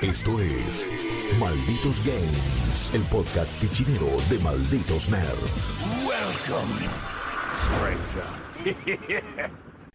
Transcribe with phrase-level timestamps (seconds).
[0.00, 0.86] Esto es
[1.40, 5.70] Malditos Games, el podcast tichinero de Malditos Nerds.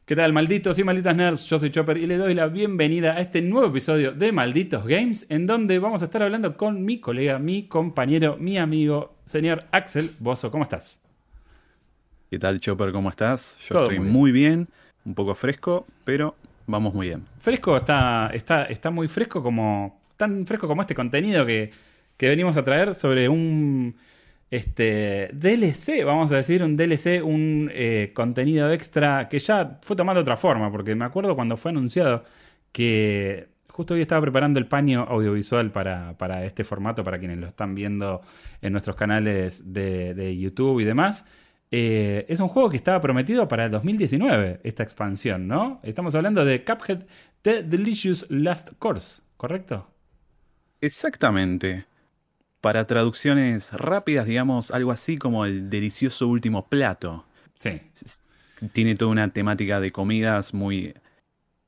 [0.05, 1.45] ¿Qué tal, malditos y malditas nerds?
[1.45, 5.25] Yo soy Chopper y le doy la bienvenida a este nuevo episodio de Malditos Games,
[5.29, 10.11] en donde vamos a estar hablando con mi colega, mi compañero, mi amigo, señor Axel
[10.19, 10.51] Bozo.
[10.51, 11.01] ¿Cómo estás?
[12.29, 12.91] ¿Qué tal, Chopper?
[12.91, 13.57] ¿Cómo estás?
[13.61, 14.67] Yo Todo estoy muy muy bien.
[15.05, 16.35] un poco fresco, pero
[16.67, 17.25] vamos muy bien.
[17.39, 20.01] Fresco está, está, está muy fresco como.
[20.17, 21.71] tan fresco como este contenido que,
[22.17, 23.95] que venimos a traer sobre un
[24.53, 30.21] este DLC, vamos a decir, un DLC, un eh, contenido extra que ya fue tomando
[30.21, 32.23] otra forma, porque me acuerdo cuando fue anunciado
[32.71, 37.47] que justo hoy estaba preparando el paño audiovisual para, para este formato, para quienes lo
[37.47, 38.21] están viendo
[38.61, 41.25] en nuestros canales de, de YouTube y demás.
[41.75, 45.79] Eh, es un juego que estaba prometido para el 2019, esta expansión, ¿no?
[45.81, 47.03] Estamos hablando de Cuphead
[47.41, 49.87] The Delicious Last Course, ¿correcto?
[50.81, 51.85] Exactamente.
[52.61, 57.25] Para traducciones rápidas, digamos, algo así como el delicioso último plato.
[57.57, 57.81] Sí.
[58.71, 60.93] Tiene toda una temática de comidas muy,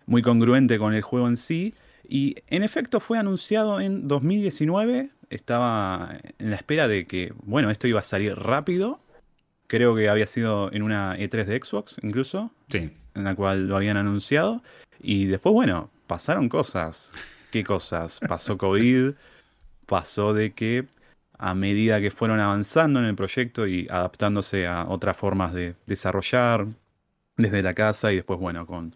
[0.06, 1.74] muy congruente con el juego en sí.
[2.08, 5.10] Y en efecto fue anunciado en 2019.
[5.32, 9.00] Estaba en la espera de que, bueno, esto iba a salir rápido.
[9.68, 12.52] Creo que había sido en una E3 de Xbox incluso.
[12.70, 12.92] Sí.
[13.14, 14.62] en la cual lo habían anunciado.
[15.00, 17.12] Y después, bueno, pasaron cosas.
[17.52, 18.20] ¿Qué cosas?
[18.28, 19.14] Pasó COVID,
[19.86, 20.86] pasó de que
[21.38, 26.68] a medida que fueron avanzando en el proyecto y adaptándose a otras formas de desarrollar
[27.38, 28.96] desde la casa y después, bueno, con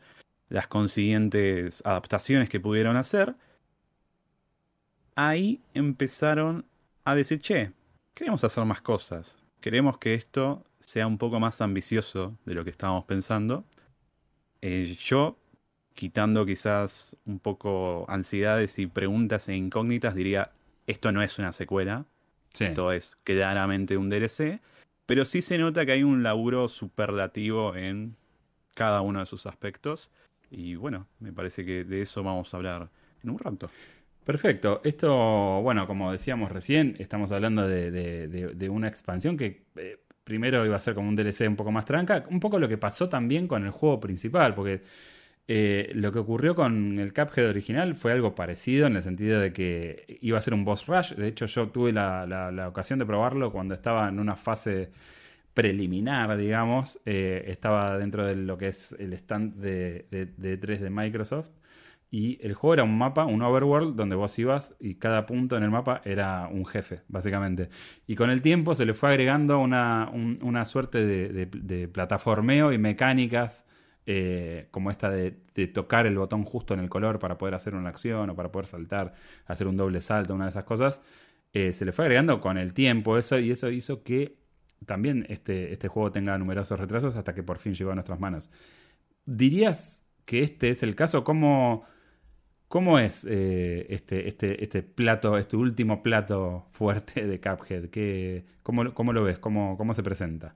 [0.49, 3.35] las consiguientes adaptaciones que pudieron hacer,
[5.15, 6.65] ahí empezaron
[7.03, 7.71] a decir, che,
[8.13, 12.69] queremos hacer más cosas, queremos que esto sea un poco más ambicioso de lo que
[12.71, 13.63] estábamos pensando.
[14.61, 15.37] Eh, yo,
[15.93, 20.51] quitando quizás un poco ansiedades y preguntas e incógnitas, diría,
[20.87, 22.05] esto no es una secuela,
[22.53, 22.65] Sí.
[22.65, 24.59] esto es claramente un DLC,
[25.05, 28.15] pero sí se nota que hay un laburo superlativo en
[28.73, 30.09] cada uno de sus aspectos.
[30.49, 32.89] Y bueno, me parece que de eso vamos a hablar
[33.23, 33.69] en un rato.
[34.29, 34.79] Perfecto.
[34.83, 40.79] Esto, bueno, como decíamos recién, estamos hablando de, una expansión que eh, primero iba a
[40.79, 42.23] ser como un DLC un poco más tranca.
[42.29, 44.83] Un poco lo que pasó también con el juego principal, porque
[45.47, 49.51] eh, lo que ocurrió con el Cuphead original fue algo parecido en el sentido de
[49.51, 51.15] que iba a ser un boss rush.
[51.15, 54.91] De hecho, yo tuve la, ocasión de probarlo cuando estaba en una fase
[55.55, 56.99] preliminar, digamos.
[57.03, 61.49] Eh, estaba dentro de lo que es el stand de, de, de 3 de Microsoft.
[62.11, 65.63] Y el juego era un mapa, un overworld, donde vos ibas y cada punto en
[65.63, 67.69] el mapa era un jefe, básicamente.
[68.07, 72.77] Y con el tiempo se le fue agregando una, un- una suerte de, plataformeo y
[72.79, 73.65] mecánicas,
[74.07, 77.75] eh, como esta de, de tocar el botón justo en el color para poder hacer
[77.75, 79.13] una acción o para poder saltar,
[79.45, 81.03] hacer un doble salto, una de esas cosas.
[81.53, 84.37] Eh, se le fue agregando con el tiempo eso y eso hizo que
[84.85, 88.49] también este, este juego tenga numerosos retrasos hasta que por fin llegó a nuestras manos.
[89.25, 91.23] ¿Dirías que este es el caso?
[91.23, 91.85] ¿Cómo,
[92.69, 97.89] cómo es eh, este, este, este plato, este último plato fuerte de Cuphead?
[97.89, 99.39] ¿Qué, cómo, cómo lo ves?
[99.39, 100.55] ¿Cómo, ¿Cómo se presenta?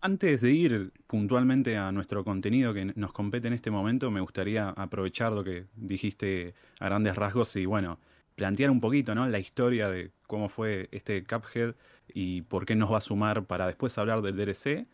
[0.00, 4.68] Antes de ir puntualmente a nuestro contenido que nos compete en este momento, me gustaría
[4.68, 7.98] aprovechar lo que dijiste a grandes rasgos y bueno,
[8.36, 9.28] plantear un poquito, ¿no?
[9.28, 11.74] La historia de cómo fue este Cuphead
[12.14, 14.86] y por qué nos va a sumar para después hablar del DLC.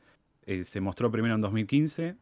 [0.47, 2.17] Eh, se mostró primero en 2015.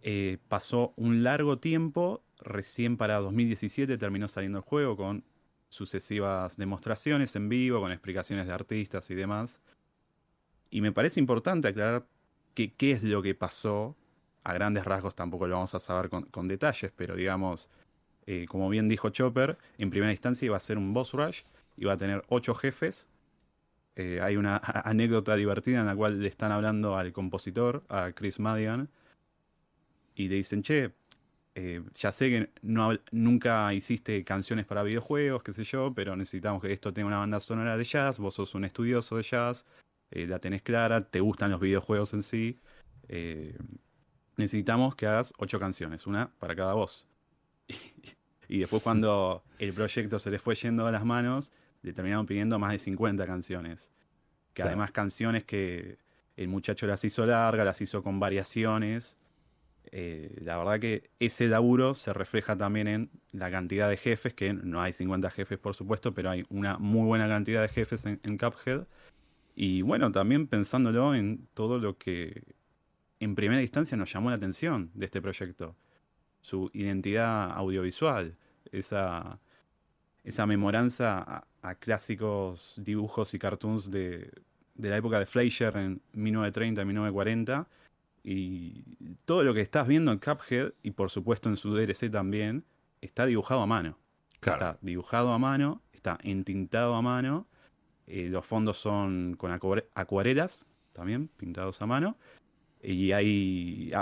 [0.00, 5.24] Eh, pasó un largo tiempo, recién para 2017 terminó saliendo el juego con
[5.68, 9.60] sucesivas demostraciones en vivo, con explicaciones de artistas y demás.
[10.70, 12.06] Y me parece importante aclarar
[12.54, 13.96] que, qué es lo que pasó.
[14.44, 17.70] A grandes rasgos tampoco lo vamos a saber con, detalles, pero digamos,
[18.26, 21.42] eh, como bien dijo Chopper, en primera instancia iba a ser un boss rush,
[21.76, 23.08] iba a tener ocho jefes.
[23.96, 28.38] Eh, hay una anécdota divertida en la cual le están hablando al compositor, a Chris
[28.38, 28.90] Madigan,
[30.14, 30.92] y le dicen, che,
[31.54, 36.60] eh, ya sé que no, nunca hiciste canciones para videojuegos, qué sé yo, pero necesitamos
[36.62, 39.64] que esto tenga una banda sonora de jazz, vos sos un estudioso de jazz,
[40.10, 42.60] eh, la tenés clara, te gustan los videojuegos en sí.
[43.08, 43.56] eh,
[44.36, 47.06] necesitamos que hagas ocho canciones, una para cada voz.
[48.48, 51.52] y después cuando el proyecto se les fue yendo a las manos,
[51.82, 53.90] le terminaron pidiendo más de 50 canciones.
[54.54, 54.70] Que Claro.
[54.70, 55.98] además canciones que
[56.36, 59.18] el muchacho las hizo largas, las hizo con variaciones.
[59.92, 64.52] Eh, la verdad que ese laburo se refleja también en la cantidad de jefes, que
[64.52, 68.20] no hay 50 jefes por supuesto, pero hay una muy buena cantidad de jefes en,
[68.22, 68.86] en Cuphead.
[69.54, 72.42] Y bueno, también pensándolo en todo lo que
[73.20, 75.76] en primera instancia nos llamó la atención de este proyecto.
[76.40, 78.36] su identidad audiovisual,
[78.70, 79.40] esa,
[80.24, 84.30] esa memoranza a, clásicos dibujos y cartoons de,
[84.74, 87.66] de la época de Fleischer en 1930, 1940.
[88.24, 92.64] Y todo lo que estás viendo en Cuphead, y por supuesto en su DLC también,
[93.00, 93.98] está dibujado a mano.
[94.32, 97.46] Está dibujado a mano, está entintado a mano.
[98.06, 99.52] Eh, los fondos son con
[99.94, 102.18] acuarelas, también pintados a mano.
[102.82, 103.92] Y hay,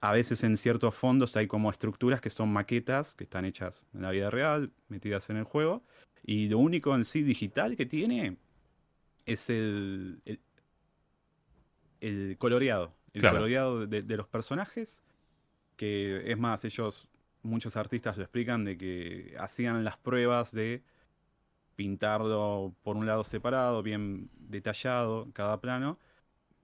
[0.00, 4.02] a, veces en ciertos fondos hay como estructuras que son maquetas que están hechas en
[4.02, 5.82] la vida real, metidas en el juego.
[6.22, 8.36] Y lo único en sí digital que tiene
[9.26, 10.20] es el,
[12.00, 12.94] el, coloreado.
[13.12, 15.02] El coloreado de, los personajes.
[15.76, 17.08] Que es más, ellos,
[17.42, 20.82] muchos artistas lo explican de que hacían las pruebas de
[21.76, 25.98] pintarlo por un lado separado, bien detallado cada plano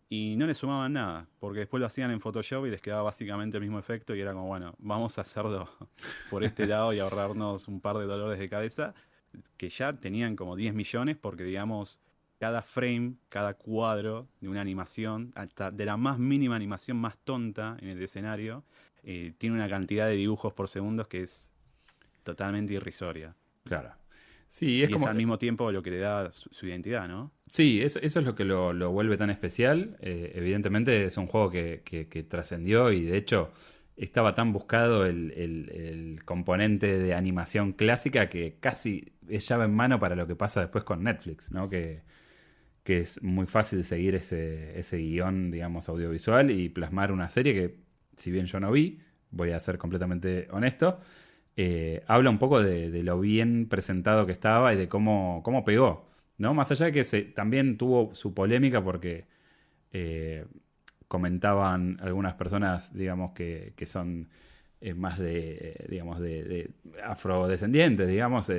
[0.09, 3.57] y no le sumaban nada, porque después lo hacían en Photoshop y les quedaba básicamente
[3.57, 5.69] el mismo efecto y era como, bueno, vamos a hacerlo
[6.31, 8.95] por este lado y ahorrarnos un par de dolores de cabeza,
[9.57, 11.99] que ya tenían como 10 millones porque digamos,
[12.45, 17.79] cada frame, cada cuadro de una animación, hasta de la más mínima animación más tonta
[17.81, 18.65] en el escenario,
[19.03, 21.49] eh, tiene una cantidad de dibujos por segundos que es
[22.23, 23.35] totalmente irrisoria.
[23.65, 23.95] Claro.
[24.47, 25.07] Sí, es y como...
[25.07, 27.33] es al mismo tiempo lo que le da su, identidad, ¿no?
[27.49, 29.97] Sí, eso, es lo que lo, vuelve tan especial.
[30.03, 33.53] Eh, evidentemente es un juego que, trascendió y de hecho
[33.97, 40.15] estaba tan buscado el, componente de animación clásica que casi es llave en mano para
[40.15, 41.71] lo que pasa después con Netflix, ¿no?
[41.71, 42.03] Que,
[42.85, 47.77] que es muy fácil seguir ese, ese guion, digamos, audiovisual y plasmar una serie que,
[48.17, 49.01] si bien yo no vi,
[49.31, 51.01] voy a ser completamente honesto,
[51.57, 56.11] eh, habla un poco de, lo bien presentado que estaba y de cómo, cómo pegó.
[56.39, 56.53] ¿no?
[56.55, 57.05] Más allá de que
[57.35, 59.27] también tuvo su polémica porque
[59.93, 60.47] eh,
[61.09, 64.29] comentaban algunas personas, digamos, que, son
[64.81, 66.71] eh, más de, digamos, de,
[67.05, 68.53] afrodescendientes, digamos,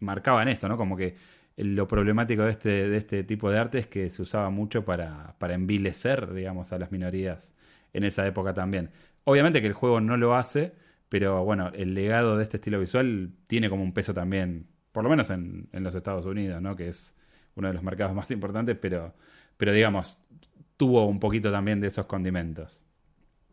[0.00, 0.76] marcaban esto, ¿no?
[0.76, 1.14] Como que
[1.56, 5.36] lo problemático de este, de este tipo de arte es que se usaba mucho para,
[5.38, 7.54] para envilecer, digamos, a las minorías
[7.92, 8.90] en esa época también.
[9.24, 10.72] Obviamente que el juego no lo hace,
[11.08, 15.10] pero bueno, el legado de este estilo visual tiene como un peso también, por lo
[15.10, 16.74] menos en, los Estados Unidos, ¿no?
[16.74, 17.14] Que es
[17.54, 19.14] uno de los mercados más importantes, pero,
[19.56, 20.18] pero digamos,
[20.76, 22.80] tuvo un poquito también de esos condimentos.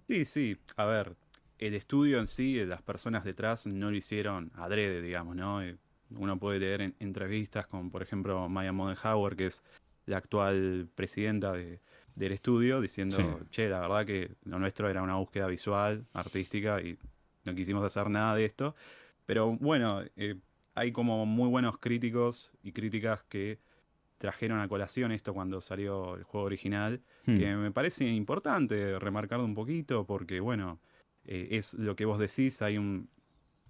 [0.08, 0.58] Sí, sí.
[0.78, 1.16] A ver,
[1.58, 5.62] el estudio en sí, las personas detrás no lo hicieron adrede, digamos, ¿no?
[6.16, 9.64] Uno puede leer en entrevistas con, por ejemplo, Maya Modenhauer, que es
[10.06, 15.48] la actual presidenta del estudio, diciendo, che, la verdad que lo nuestro era una búsqueda
[15.48, 16.98] visual, artística, y
[17.46, 18.76] no quisimos hacer nada de esto.
[19.26, 20.36] Pero bueno, eh,
[20.74, 23.60] hay como muy buenos críticos y críticas que
[24.18, 27.36] trajeron a colación esto cuando salió el juego original, hmm.
[27.36, 30.80] que me parece importante remarcarlo un poquito, porque bueno,
[31.26, 33.10] eh, es lo que vos decís, hay un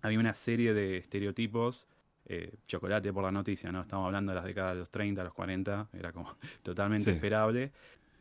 [0.02, 1.88] hay una serie de estereotipos,
[2.32, 3.82] eh, chocolate por la noticia, ¿no?
[3.82, 7.72] Estamos hablando de las décadas de los 30, los 40, era como totalmente esperable,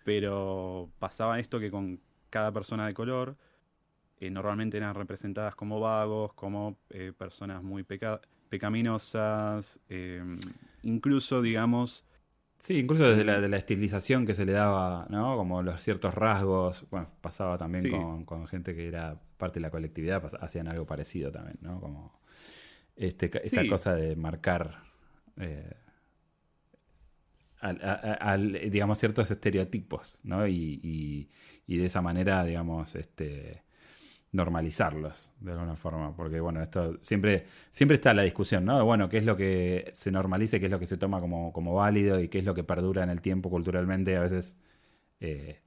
[0.02, 2.00] pero pasaba esto que con
[2.30, 3.36] cada persona de color
[4.18, 7.84] eh, normalmente eran representadas como vagos, como eh, personas muy
[8.48, 10.38] pecaminosas, em,
[10.82, 12.06] incluso, digamos...
[12.56, 15.36] Sí, incluso desde la, de la estilización que se le daba, ¿no?
[15.36, 20.24] Como los ciertos rasgos, bueno, pasaba también con, gente que era parte de la colectividad,
[20.40, 21.78] hacían algo parecido también, ¿no?
[21.78, 22.18] Como
[22.98, 24.82] este, esta cosa de marcar...
[25.38, 25.74] Eh,
[28.70, 30.46] digamos, ciertos estereotipos, ¿no?
[30.46, 31.28] Y,
[31.66, 33.64] y, de esa manera, digamos, este,
[34.32, 38.84] normalizarlos de alguna forma, porque bueno, esto siempre, siempre está la discusión, ¿no?
[38.84, 41.74] Bueno, qué es lo que se normaliza, qué es lo que se toma como, como
[41.74, 44.56] válido y qué es lo que perdura en el tiempo culturalmente, a veces
[45.20, 45.60] eh,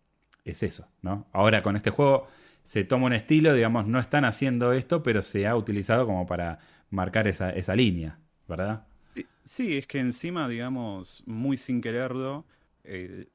[0.45, 1.27] es eso, ¿no?
[1.33, 2.27] Ahora con este juego
[2.63, 6.59] se toma un estilo, digamos, no están haciendo esto, pero se ha utilizado como para
[6.91, 8.85] marcar esa, esa línea, ¿verdad?
[9.43, 12.45] Sí, es que encima, digamos, muy sin quererlo,
[12.83, 13.29] el,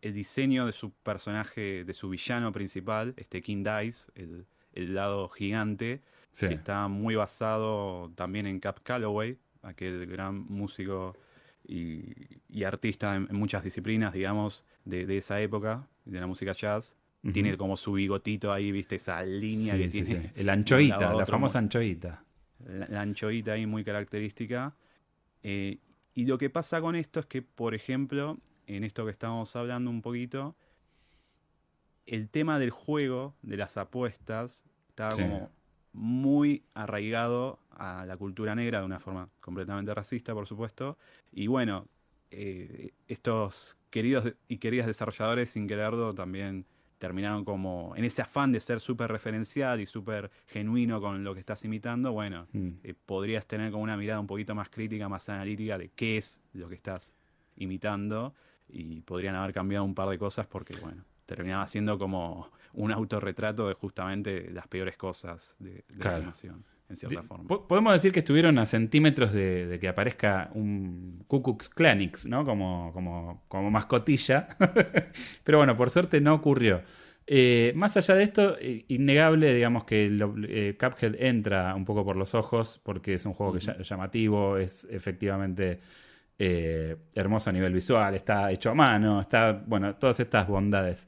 [0.00, 5.28] el diseño de su personaje, de su villano principal, este King Dice, el, el lado
[5.28, 6.00] gigante,
[6.38, 11.16] que está muy basado también en Cap Calloway, aquel gran músico
[11.66, 16.96] y, artista en, muchas disciplinas, digamos, de, esa época, de la música jazz.
[17.34, 20.32] Tiene como su bigotito ahí, viste, esa línea que tiene.
[20.36, 22.24] El anchoita, la famosa anchoita.
[22.66, 24.74] La, anchoita ahí muy característica.
[25.42, 25.78] Eh,
[26.14, 29.90] y lo que pasa con esto es que, por ejemplo, en esto que estamos hablando
[29.90, 30.56] un poquito,
[32.06, 35.50] el tema del juego, de las apuestas, estaba como
[35.92, 40.98] muy arraigado a la cultura negra de una forma completamente racista, por supuesto.
[41.32, 41.86] Y bueno,
[42.30, 46.66] eh, estos queridos y queridas desarrolladores, sin quererlo, también
[47.00, 51.40] terminaron como en ese afán de ser súper referencial y súper genuino con lo que
[51.40, 52.68] estás imitando, bueno, Mm.
[52.84, 56.40] eh, podrías tener como una mirada un poquito más crítica, más analítica de qué es
[56.52, 57.14] lo que estás
[57.56, 58.34] imitando
[58.68, 63.66] y podrían haber cambiado un par de cosas porque, bueno, terminaba siendo como un autorretrato
[63.66, 66.10] de justamente las peores cosas de, de Claro.
[66.10, 67.44] la animación, en cierta forma.
[67.46, 72.26] po- Podemos decir que estuvieron a centímetros de, de que aparezca un Ku Klux Klanix,
[72.26, 72.44] ¿no?
[72.44, 74.48] Como, como, como mascotilla.
[75.44, 76.82] Pero bueno, por suerte no ocurrió.
[77.32, 82.04] Eh, más allá de esto, eh, innegable, digamos que lo- eh, Cuphead entra un poco
[82.04, 85.80] por los ojos, porque es un juego que ya- llamativo, es efectivamente
[86.38, 91.06] eh, hermoso a nivel visual, está hecho a mano, está, bueno, todas estas bondades.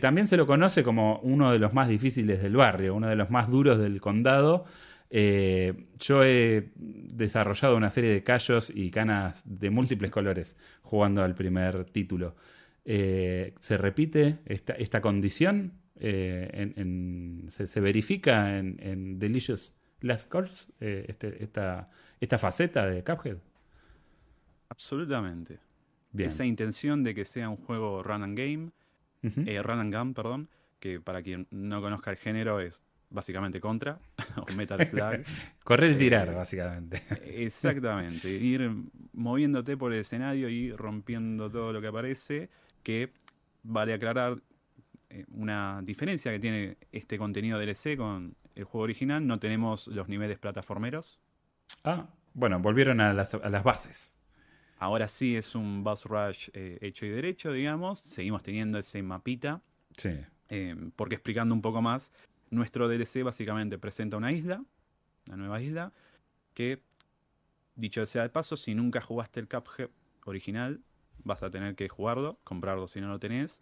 [0.00, 3.28] También se lo conoce como uno de los más difíciles del barrio, uno de los
[3.28, 4.64] más duros del condado.
[5.10, 11.34] Eh, yo he desarrollado una serie de callos y canas de múltiples colores jugando al
[11.34, 12.36] primer título.
[12.84, 15.72] Eh, ¿Se repite esta, esta condición?
[16.00, 22.86] Eh, en- en- se, se verifica en, en Delicious Last Course este- esta, esta faceta
[22.86, 23.38] de Cuphead?
[24.68, 25.58] Absolutamente.
[26.12, 26.28] Bien.
[26.30, 28.70] Esa intención de que sea un juego run and game,
[29.22, 29.42] Ujú.
[29.46, 30.48] eh, run and gun, perdón,
[30.80, 33.98] que para quien no conozca el género es básicamente contra,
[34.36, 35.22] o Metal Slug.
[35.64, 37.02] Correr y tirar, eh, básicamente.
[37.24, 38.70] Exactamente, ir
[39.12, 42.50] moviéndote por el escenario y rompiendo todo lo que aparece,
[42.82, 43.12] que
[43.62, 44.40] vale aclarar
[45.10, 50.08] eh, una diferencia que tiene este contenido DLC con el juego original, no tenemos los
[50.08, 51.18] niveles plataformeros,
[51.84, 54.18] Ah, bueno, volvieron a las, a las bases.
[54.78, 59.60] ahora sí es un Buzz Rush eh, hecho y derecho, digamos, seguimos teniendo ese mapita,
[59.96, 60.10] Sí.
[60.48, 62.12] eh, porque explicando un poco más,
[62.50, 64.64] nuestro DLC básicamente presenta una isla,
[65.26, 65.92] una nueva isla,
[66.54, 66.82] que,
[67.76, 69.90] dicho sea de paso, si nunca jugaste el Cuphead
[70.24, 70.80] original,
[71.24, 73.60] vas a tener que jugarlo, comprarlo si no lo tenés,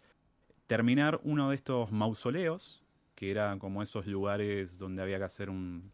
[0.67, 2.83] terminar uno de estos mausoleos,
[3.15, 5.91] que eran como esos lugares donde había que hacer un,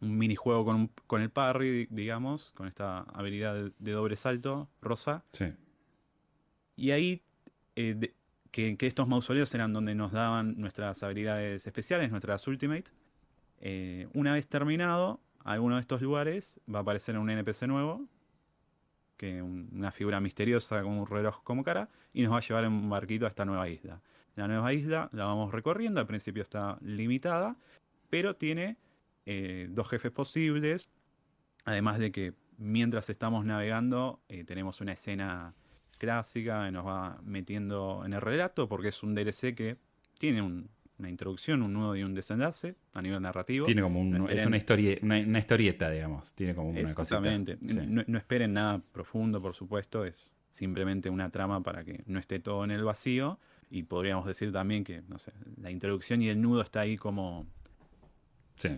[0.00, 4.68] un minijuego con, un- con el parry, digamos, con esta habilidad de, de doble salto
[4.80, 5.52] rosa, Sí.
[6.76, 7.22] y ahí,
[7.76, 8.14] eh, de-
[8.50, 12.84] que, estos mausoleos eran donde nos daban nuestras habilidades especiales, nuestras ultimate.
[13.60, 18.06] Eh, una vez terminado, alguno de estos lugares va a aparecer un NPC nuevo,
[19.16, 22.64] que un- una figura misteriosa con un reloj como cara, y nos va a llevar
[22.64, 24.00] en un barquito a esta nueva isla.
[24.36, 27.56] La nueva isla la vamos recorriendo, al principio está limitada,
[28.10, 28.76] pero tiene
[29.26, 30.88] eh, dos jefes posibles,
[31.64, 35.54] además de que mientras estamos navegando eh, tenemos una escena
[35.98, 39.76] clásica que nos va metiendo en el relato, porque es un DLC que
[40.18, 43.64] tiene un- una introducción, un nudo y un desenlace a nivel narrativo.
[43.66, 46.34] Tiene como un, No es una, historia, una, una historieta, digamos.
[46.34, 47.02] Tiene como una cosita.
[47.18, 47.56] Exactamente.
[47.68, 47.78] Sí.
[47.86, 52.40] No, no esperen nada profundo, por supuesto, es simplemente una trama para que no esté
[52.40, 53.38] todo en el vacío.
[53.70, 57.46] Y podríamos decir también que, no sé, la introducción y el nudo está ahí como,
[58.56, 58.70] Sí.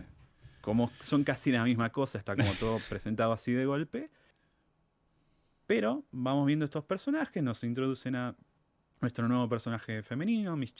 [0.61, 4.11] como son casi la misma cosa, está como todo presentado así de golpe.
[5.71, 8.35] Pero vamos viendo estos personajes, nos introducen a
[8.99, 10.75] nuestro nuevo personaje femenino, Miss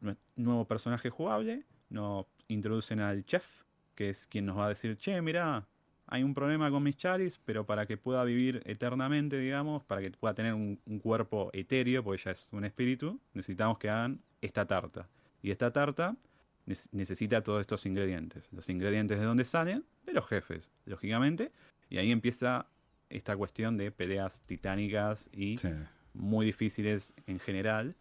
[0.00, 3.64] nue- nuevo personaje jugable, nos introducen al chef,
[3.96, 5.66] que es quien nos va a decir, che, mira,
[6.06, 10.12] hay un problema con Miss Chalice, pero para que pueda vivir eternamente, digamos, para que
[10.12, 14.64] pueda tener un, un cuerpo etéreo, porque ella es un espíritu, necesitamos que hagan esta
[14.68, 15.08] tarta.
[15.42, 16.16] Y esta tarta
[16.64, 18.48] ne- necesita todos estos ingredientes.
[18.52, 21.50] Los ingredientes de dónde salen, de los jefes, lógicamente.
[21.88, 22.68] Y ahí empieza
[23.10, 25.68] esta cuestión de peleas titánicas y Sí.
[26.14, 27.94] muy difíciles en general.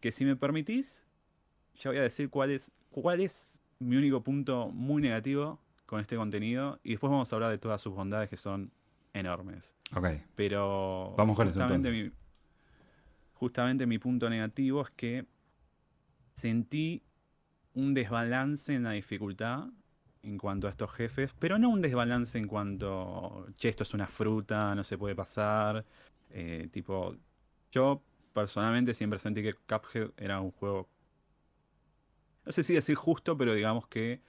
[0.00, 1.04] Que si me permitís,
[1.80, 6.16] ya voy a decir cuál es, cuál es mi único punto muy negativo con este
[6.16, 6.78] contenido.
[6.82, 8.70] Y después vamos a hablar de todas sus bondades que son
[9.14, 9.74] enormes.
[9.96, 10.06] Ok.
[10.36, 12.12] Pero Vamos con eso justamente entonces.
[12.12, 12.18] mi,
[13.34, 15.26] justamente mi punto negativo es que
[16.34, 17.02] sentí
[17.74, 19.68] un desbalance en la dificultad
[20.22, 24.06] en cuanto a estos jefes, pero no un desbalance en cuanto, che, esto es una
[24.06, 25.84] fruta, no se puede pasar.
[26.30, 27.16] eh, tipo,
[27.72, 30.88] yo personalmente siempre sentí que Cuphead era un juego,
[32.44, 34.20] no sé si decir justo, pero digamos que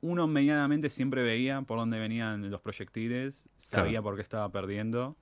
[0.00, 4.02] uno medianamente siempre veía por dónde venían los proyectiles, sabía Claro.
[4.04, 5.16] por qué estaba perdiendo.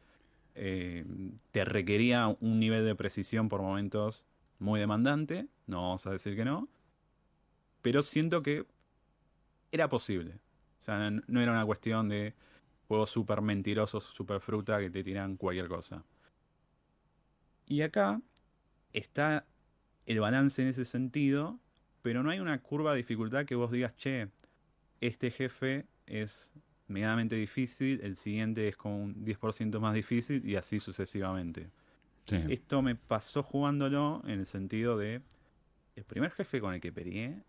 [0.56, 1.04] eh,
[1.50, 4.24] te requería un nivel de precisión por momentos
[4.60, 6.68] muy demandante, no vamos a decir que no,
[7.82, 8.64] pero siento que
[9.74, 10.38] era posible.
[10.78, 12.34] O sea, no era una cuestión de
[12.86, 16.04] juegos súper mentirosos, súper fruta que te tiran cualquier cosa.
[17.66, 18.20] Y acá
[18.92, 19.46] está
[20.06, 21.58] el balance en ese sentido,
[22.02, 24.28] pero no hay una curva de dificultad que vos digas, che,
[25.00, 26.52] este jefe es
[26.86, 31.70] medianamente difícil, el siguiente es como un 10% más difícil y así sucesivamente.
[32.24, 32.36] Sí.
[32.48, 35.20] Esto me pasó jugándolo en el sentido de.
[35.96, 37.42] El primer jefe con el que peleé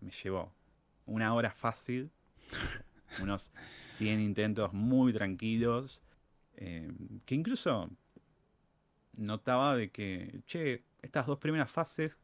[0.00, 0.52] me llevó
[1.10, 2.10] una hora fácil,
[3.20, 3.50] unos
[3.92, 6.00] 100 intentos muy tranquilos,
[6.56, 6.90] eh,
[7.26, 7.90] que incluso
[9.16, 12.16] notaba de que, che, estas dos primeras fases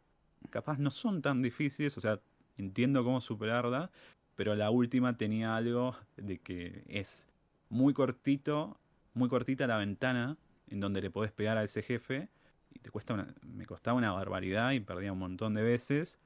[0.50, 2.21] capaz no son tan difíciles, o sea,
[2.57, 3.90] entiendo cómo superarla,
[4.37, 7.26] pero la última tenía algo de que es
[7.69, 8.78] muy cortito,
[9.14, 10.37] muy cortita la ventana
[10.69, 12.28] en donde le podés pegar a ese jefe
[12.73, 16.21] y te cuesta una, me costaba una barbaridad y perdía un montón de veces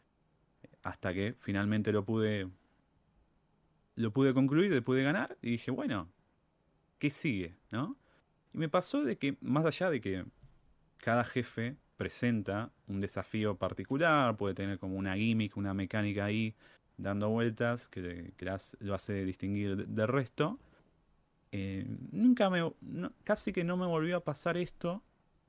[0.83, 2.49] hasta que finalmente lo pude
[3.97, 6.09] lo pude concluir, le pude ganar y dije, bueno,
[6.99, 7.57] ¿qué sigue?
[7.71, 7.97] ¿No?
[8.53, 10.25] Y me pasó de que, más allá de que
[10.99, 16.55] cada jefe presenta un desafío particular, puede tener como una gimmick, una mecánica ahí
[16.97, 20.59] dando vueltas que, que las- lo hace distinguir de- del resto.
[21.53, 22.73] Eh, nunca me.
[22.81, 25.03] no- casi que no me volvió a pasar esto.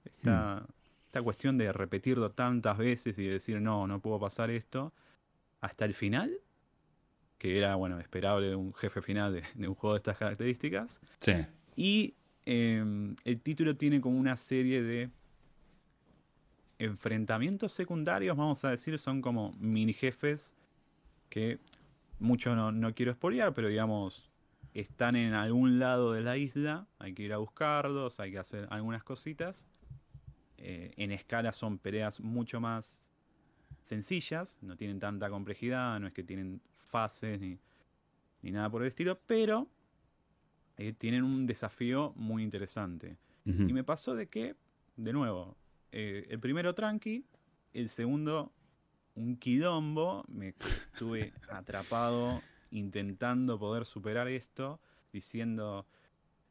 [0.03, 0.65] Esta,
[1.05, 4.93] esta cuestión de repetirlo tantas veces y decir no, no puedo pasar esto.
[5.61, 6.31] Hasta el final.
[7.37, 10.99] Que era, bueno, esperable de un jefe final de, de un juego de estas características.
[11.19, 11.33] Sí.
[11.75, 12.15] Y
[12.45, 15.09] eh, el título tiene como una serie de
[16.79, 20.55] enfrentamientos secundarios, vamos a decir, son como mini jefes
[21.29, 21.59] que
[22.19, 24.31] mucho no, no quiero spoilear, pero digamos,
[24.73, 28.67] están en algún lado de la isla, hay que ir a buscarlos, hay que hacer
[28.71, 29.67] algunas cositas.
[30.57, 33.10] Eh, en escala son peleas mucho más
[33.81, 37.59] sencillas, no tienen tanta complejidad, no es que tienen fases ni,
[38.41, 39.67] ni nada por el estilo, pero
[40.77, 43.17] eh, tienen un desafío muy interesante.
[43.43, 44.55] Y me pasó de que,
[44.97, 45.57] de nuevo,
[45.91, 47.25] eh, el primero tranqui,
[47.73, 48.53] el segundo
[49.15, 50.55] un quilombo, me
[50.93, 54.79] estuve atrapado intentando poder superar esto,
[55.11, 55.87] diciendo,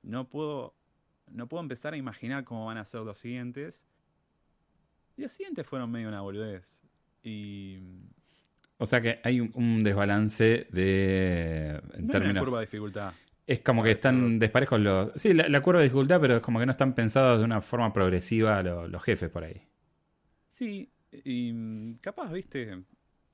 [0.02, 0.74] no puedo,
[1.28, 3.84] no puedo empezar a imaginar cómo van a ser los siguientes.
[5.16, 6.82] Y los siguientes fueron medio una boludez.
[7.22, 7.78] Y
[8.78, 11.80] O sea que hay un, un desbalance de.
[11.94, 12.44] En no hay una términos.
[12.44, 13.14] curva de dificultad.
[13.46, 15.12] Es como que están desparejos los.
[15.16, 17.60] Sí, la, la curva de dificultad, pero es como que no están pensados de una
[17.62, 19.62] forma progresiva lo- los jefes por ahí.
[20.46, 20.90] Sí,
[21.24, 22.82] y mm, capaz, viste,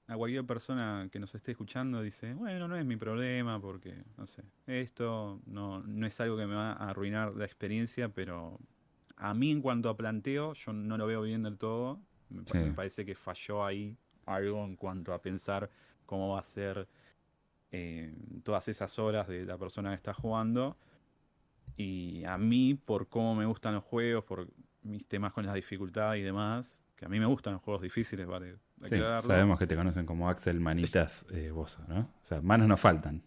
[0.09, 4.27] a cualquier persona que nos esté escuchando dice, bueno, no es mi problema porque, no
[4.27, 8.59] sé, esto no, no es algo que me va a arruinar la experiencia, pero
[9.17, 12.01] a mí en cuanto a planteo, yo no lo veo bien del todo.
[12.31, 12.59] Me, pa- Sí.
[12.59, 15.71] me parece que falló ahí algo en cuanto a pensar
[16.05, 16.87] cómo va a ser
[17.73, 20.77] eh, todas esas horas de la persona que está jugando.
[21.77, 24.49] Y a mí, por cómo me gustan los juegos, por
[24.83, 28.27] mis temas con la dificultad y demás, que a mí me gustan los juegos difíciles,
[28.27, 28.57] vale.
[28.85, 32.01] Sí, sabemos que te conocen como Axel Manitas eh, Bozo, ¿no?
[32.01, 33.23] O sea, manos no faltan.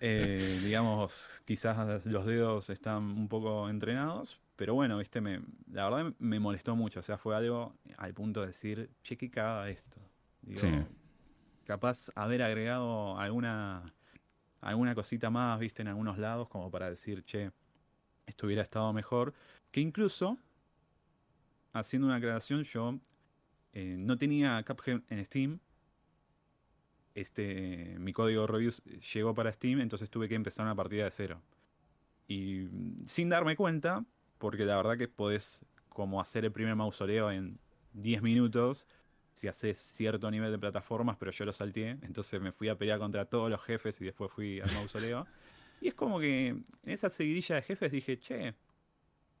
[0.00, 6.14] Eh, digamos, quizás los dedos están un poco entrenados, pero bueno, viste, me, la verdad
[6.18, 7.00] me molestó mucho.
[7.00, 10.00] O sea, fue algo al punto de decir, che, qué cagada esto.
[10.42, 10.68] Digo, Sí.
[11.64, 13.92] Capaz haber agregado alguna,
[14.60, 17.50] alguna cosita más, viste, en algunos lados, como para decir, che,
[18.24, 19.34] esto hubiera estado mejor.
[19.70, 20.38] Que incluso,
[21.72, 22.98] haciendo una aclaración, yo
[23.72, 25.60] eh, no tenía Cuphead en Steam.
[27.14, 28.82] Este, mi código reviews
[29.14, 31.42] llegó para Steam, entonces tuve que empezar una partida de cero.
[32.28, 34.04] Y mm, sin darme cuenta,
[34.38, 37.58] porque la verdad que podés como hacer el primer mausoleo en
[37.94, 38.86] 10 minutos
[39.36, 42.98] si haces cierto nivel de plataformas, pero yo lo salteé, entonces me fui a pelear
[42.98, 45.26] contra todos los jefes y después fui al mausoleo.
[45.80, 48.54] y es como que en esa seguidilla de jefes dije, che,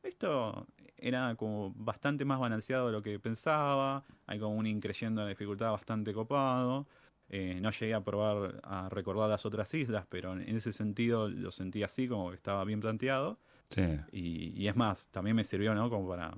[0.02, 0.66] esto
[0.98, 5.30] era como bastante más balanceado de lo que pensaba, hay como un increyendo en la
[5.30, 6.86] dificultad bastante copado.
[7.28, 11.50] Eh, no llegué a probar a recordar las otras islas, pero en ese sentido lo
[11.50, 13.38] sentí así, como que estaba bien planteado.
[13.70, 13.98] Sí.
[14.12, 15.90] Y, y es más, también me sirvió, ¿no?
[15.90, 16.34] Como para.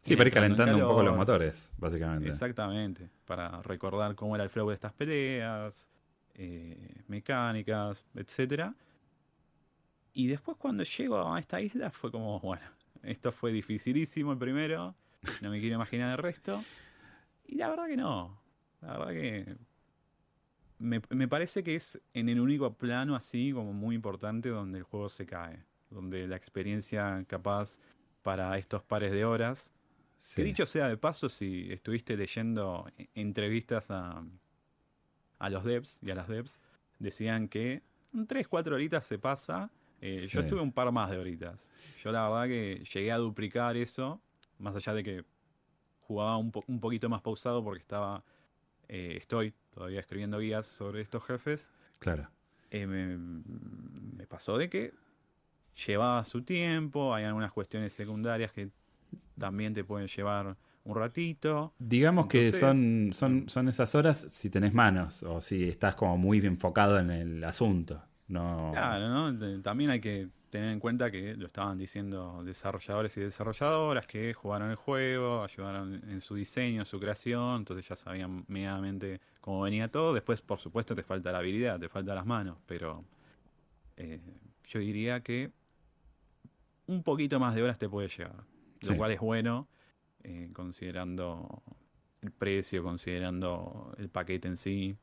[0.00, 2.28] Sí, para ir calentando un poco los motores, básicamente.
[2.28, 5.88] Exactamente, para recordar cómo era el flow de estas peleas,
[6.34, 8.74] eh, mecánicas, etcétera.
[10.12, 12.64] Y después cuando llego a esta isla fue como, bueno,
[13.02, 14.94] esto fue dificilísimo el primero,
[15.40, 16.60] no me quiero imaginar el resto.
[17.46, 18.42] Y la verdad que no,
[18.80, 19.56] la verdad que
[20.78, 24.84] me, me parece que es en el único plano así como muy importante donde el
[24.84, 27.78] juego se cae, donde la experiencia capaz
[28.22, 29.72] para estos pares de horas
[30.16, 30.36] Sí.
[30.36, 34.24] que dicho sea de paso, si estuviste leyendo e- entrevistas a,
[35.40, 36.60] a los devs y a las devs,
[37.00, 37.82] decían que
[38.14, 39.70] en 3, 4 horitas se pasa.
[40.00, 40.28] Eh, Sí.
[40.34, 41.68] Yo estuve un par más de horitas.
[42.04, 44.20] Yo la verdad que llegué a duplicar eso,
[44.58, 45.24] más allá de que
[46.02, 48.22] jugaba un, po- un poquito más pausado porque estaba,
[48.88, 51.72] eh, estoy todavía escribiendo guías sobre estos jefes.
[51.98, 52.28] Claro.
[52.70, 54.92] Eh, me, me pasó de que
[55.86, 58.70] llevaba su tiempo, hay algunas cuestiones secundarias que
[59.38, 61.72] también te pueden llevar un ratito.
[61.78, 66.38] Digamos que son, son, son esas horas si tenés manos o si estás como muy
[66.38, 68.02] enfocado en el asunto.
[68.28, 69.62] No, Claro, ¿no?
[69.62, 74.70] También hay que tener en cuenta que lo estaban diciendo desarrolladores y desarrolladoras que jugaron
[74.70, 80.12] el juego, ayudaron en su diseño, su creación, entonces ya sabían medianamente cómo venía todo.
[80.12, 83.02] Después, por supuesto, te falta la habilidad, te faltan las manos, pero
[83.96, 84.20] eh,
[84.66, 85.50] yo diría que
[86.86, 88.44] un poquito más de horas te puede llegar,
[88.80, 89.68] lo cual es bueno,
[90.24, 91.62] eh, considerando
[92.22, 94.98] el precio, considerando el paquete en sí.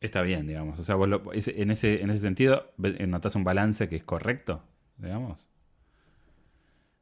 [0.00, 0.78] Está bien, digamos.
[0.78, 4.04] O sea, vos lo- en, ese, en ese sentido, ve- ¿notás un balance que es
[4.04, 4.62] correcto?
[4.96, 5.48] Digamos.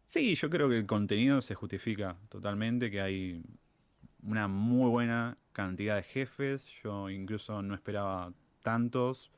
[0.07, 3.43] Sí, yo creo que el contenido se justifica totalmente, que hay
[4.23, 6.71] una muy buena cantidad de jefes.
[6.83, 9.33] Yo incluso no esperaba tantos,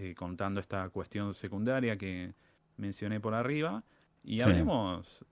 [0.00, 2.32] eh, contando esta cuestión secundaria que
[2.76, 3.82] mencioné por arriba.
[4.22, 4.42] Y Sí.
[4.42, 5.24] hablemos,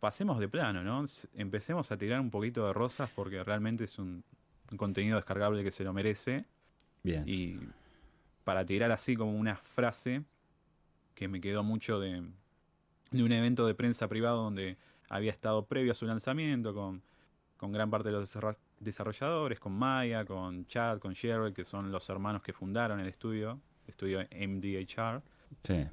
[0.00, 1.04] pasemos de plano, ¿no?
[1.34, 4.22] Empecemos a tirar un poquito de rosas porque realmente es un,
[4.70, 6.44] un contenido descargable que se lo merece.
[7.02, 7.24] Bien.
[7.26, 7.58] Y
[8.44, 10.22] para tirar así como una frase
[11.14, 12.22] que me quedó mucho de,
[13.10, 14.76] de un evento de prensa privado donde
[15.08, 17.02] había estado previo a su lanzamiento con,
[17.56, 18.36] con gran parte de los
[18.80, 23.60] desarrolladores, con Maya, con Chad, con Sherry, que son los hermanos que fundaron el estudio,
[23.86, 25.22] estudio MDHR.
[25.62, 25.86] Sí.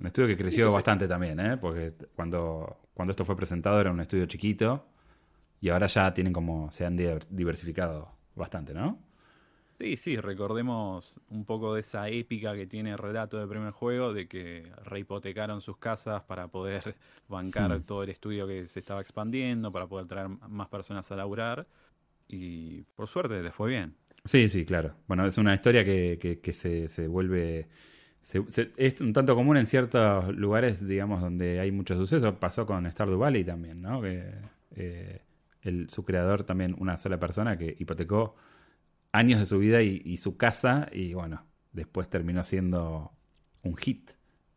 [0.00, 1.56] Un estudio que creció Sí, bastante también, ¿eh?
[1.58, 4.86] Porque cuando, cuando esto fue presentado era un estudio chiquito
[5.60, 8.98] y ahora ya tienen como, se han diver- diversificado bastante, ¿no?
[9.78, 14.12] Sí, sí, recordemos un poco de esa épica que tiene el relato del primer juego,
[14.12, 16.96] de que rehipotecaron sus casas para poder
[17.28, 17.82] bancar Hmm.
[17.82, 21.66] todo el estudio que se estaba expandiendo, para poder traer más personas a laburar.
[22.28, 23.96] Y por suerte les fue bien.
[24.24, 24.94] Sí, sí, claro.
[25.08, 27.68] Bueno, es una historia que, que- que se, se vuelve...
[28.22, 32.34] se- se- es un tanto común en ciertos lugares, digamos, donde hay muchos sucesos.
[32.36, 34.00] Pasó con Stardew Valley también, ¿no?
[34.02, 34.32] Que
[34.76, 35.22] eh,
[35.62, 38.36] el, su creador también, una sola persona que hipotecó
[39.12, 43.12] años de su vida y, y su casa y bueno, después terminó siendo
[43.62, 44.12] un hit,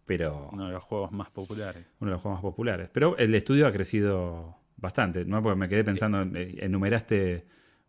[0.05, 1.85] pero Uno de los juegos más populares.
[2.01, 2.89] uno de los juegos más populares.
[2.93, 5.41] Pero el estudio ha crecido bastante, ¿no?
[5.43, 7.45] Porque me quedé pensando, eh, enumeraste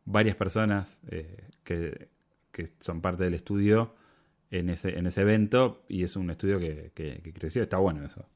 [0.06, 2.08] varias personas eh, que,
[2.52, 3.94] que son parte del estudio
[4.50, 8.26] en ese, en ese evento y es un estudio que, que- creció, está bueno eso.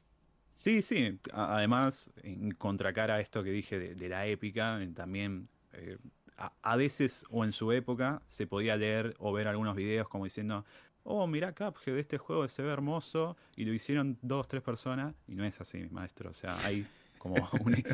[0.54, 1.18] Sí, sí.
[1.32, 5.96] Además, en contracara a esto que dije de, la épica, eh, también eh,
[6.36, 10.24] a, a veces o en su época se podía leer o ver algunos videos como
[10.24, 10.66] diciendo,
[11.04, 15.34] oh, mirá Cuphead, este juego se ve hermoso y lo hicieron dos, tres personas y
[15.34, 16.30] no es así, maestro.
[16.30, 16.86] O sea, hay
[17.20, 17.84] como un- en,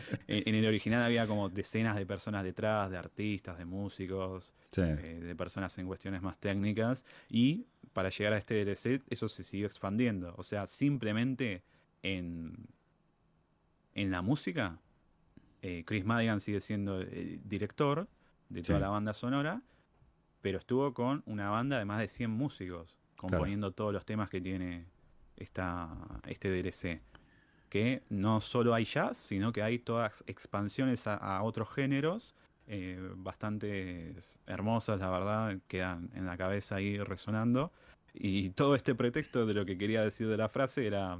[0.49, 5.21] en el original había como decenas de personas detrás, de artistas, de músicos, Sí, eh,
[5.21, 9.67] de personas en cuestiones más técnicas y para llegar a este DLC eso se siguió
[9.67, 10.35] expandiendo.
[10.39, 11.62] O sea, simplemente
[12.03, 12.67] en,
[13.95, 14.79] en la música,
[15.62, 18.07] eh, Chris Madigan sigue siendo el director
[18.49, 18.83] de toda Sí.
[18.83, 19.62] la banda sonora,
[20.43, 24.41] pero estuvo con una banda de más de 100 músicos componiendo todos los temas que
[24.41, 24.85] tiene
[25.37, 25.89] esta,
[26.29, 27.01] este DLC.
[27.68, 32.35] Que no solo hay jazz, sino que hay todas expansiones a, otros géneros
[32.68, 34.14] eh, bastante
[34.46, 37.72] hermosas, la verdad, quedan en la cabeza ahí resonando.
[38.14, 41.18] Y todo este pretexto de lo que quería decir de la frase era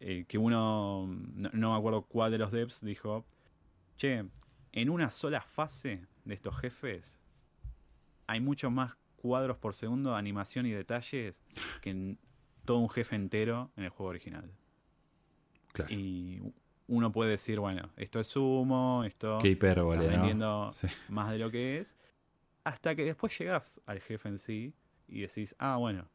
[0.00, 3.24] eh, que uno, no, no me acuerdo cuál de los devs, dijo,
[3.96, 4.24] che,
[4.72, 7.20] en una sola fase de estos jefes
[8.26, 11.42] hay muchos más cuadros por segundo, animación y detalles
[11.80, 12.18] que en
[12.64, 14.50] todo un jefe entero en el juego original.
[15.72, 15.92] Claro.
[15.94, 16.40] Y
[16.88, 20.18] uno puede decir, bueno, esto es sumo, esto Qué hipérbole, está ¿no?
[20.18, 20.88] vendiendo Sí.
[21.08, 21.96] más de lo que es,
[22.64, 24.74] hasta que después llegás al jefe en sí
[25.08, 26.08] y decís, ah, bueno,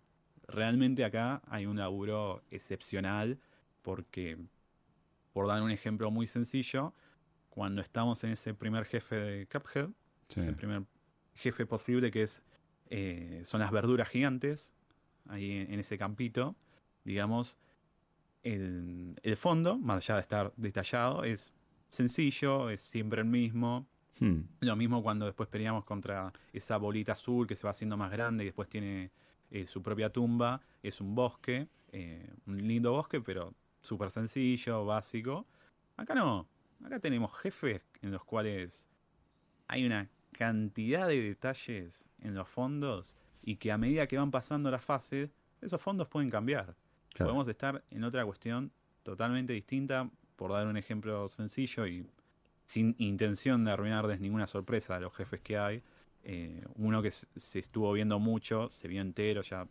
[0.47, 3.39] realmente acá hay un laburo excepcional
[3.81, 4.37] porque,
[5.33, 6.93] por dar un ejemplo muy sencillo,
[7.49, 9.89] cuando estamos en ese primer jefe de Cuphead,
[10.27, 10.39] Sí.
[10.39, 10.83] ese primer
[11.35, 12.41] jefe posible que es
[12.89, 14.73] eh, son las verduras gigantes,
[15.27, 16.55] ahí en, en ese campito,
[17.03, 17.57] digamos,
[18.45, 21.51] el, el fondo, más allá de estar detallado, es
[21.89, 23.85] sencillo, es siempre el mismo,
[24.19, 24.43] Hmm.
[24.61, 28.45] lo mismo cuando después peleamos contra esa bolita azul que se va haciendo más grande
[28.45, 29.11] y después tiene
[29.51, 30.61] eh, su propia tumba.
[30.81, 35.45] Es un bosque, eh, un lindo bosque, pero súper sencillo, básico.
[35.97, 36.47] Acá no.
[36.83, 38.87] Acá tenemos jefes en los cuales
[39.67, 44.71] hay una cantidad de detalles en los fondos y que a medida que van pasando
[44.71, 45.29] las fases,
[45.61, 46.75] esos fondos pueden cambiar.
[47.15, 47.31] Claro.
[47.31, 48.71] Podemos estar en otra cuestión
[49.03, 52.05] totalmente distinta, por dar un ejemplo sencillo y
[52.65, 55.81] sin intención de arruinarles ninguna sorpresa a los jefes que hay.
[56.23, 59.67] Eh, uno que se estuvo viendo mucho, se vio entero, ya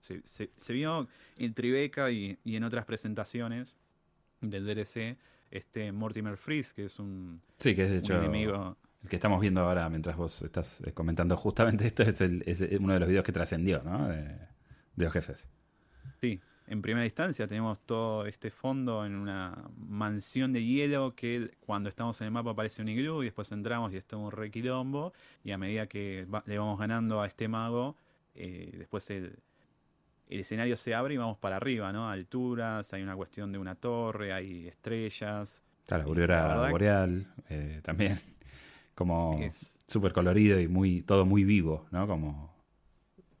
[0.00, 3.76] se, se- se vio en Tribeca y, y en otras presentaciones,
[4.40, 5.16] del DLC
[5.50, 8.76] este Mortimer Freeze, que es un, Sí, que es de un hecho enemigo.
[9.02, 12.04] el que estamos viendo ahora mientras vos estás eh, comentando justamente esto.
[12.04, 14.06] Es, el, es uno de los videos que trascendió, ¿no?
[14.08, 14.22] De,
[14.94, 15.48] de los jefes.
[16.20, 21.88] Sí, en primera instancia tenemos todo este fondo en una mansión de hielo que cuando
[21.88, 25.12] estamos en el mapa aparece un iglú y después entramos y está un requilombo
[25.44, 27.96] y a medida que va- le vamos ganando a este mago,
[28.34, 29.38] eh, después el,
[30.28, 32.08] el escenario se abre y vamos para arriba, ¿no?
[32.10, 35.62] Alturas, hay una cuestión de una torre, hay estrellas.
[35.82, 38.18] Está la aurora verdad boreal eh, también.
[38.94, 39.38] Como
[39.86, 42.06] súper colorido y muy todo muy vivo, ¿no?
[42.08, 42.52] Como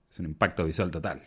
[0.08, 1.20] es un impacto visual total.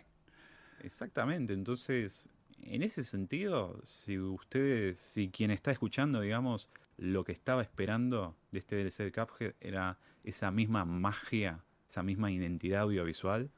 [0.83, 2.29] Exactamente, entonces,
[2.63, 8.59] en ese sentido, si ustedes, si quien está escuchando, digamos, lo que estaba esperando de
[8.59, 13.51] este DLC de Cuphead era esa misma magia, esa misma identidad audiovisual,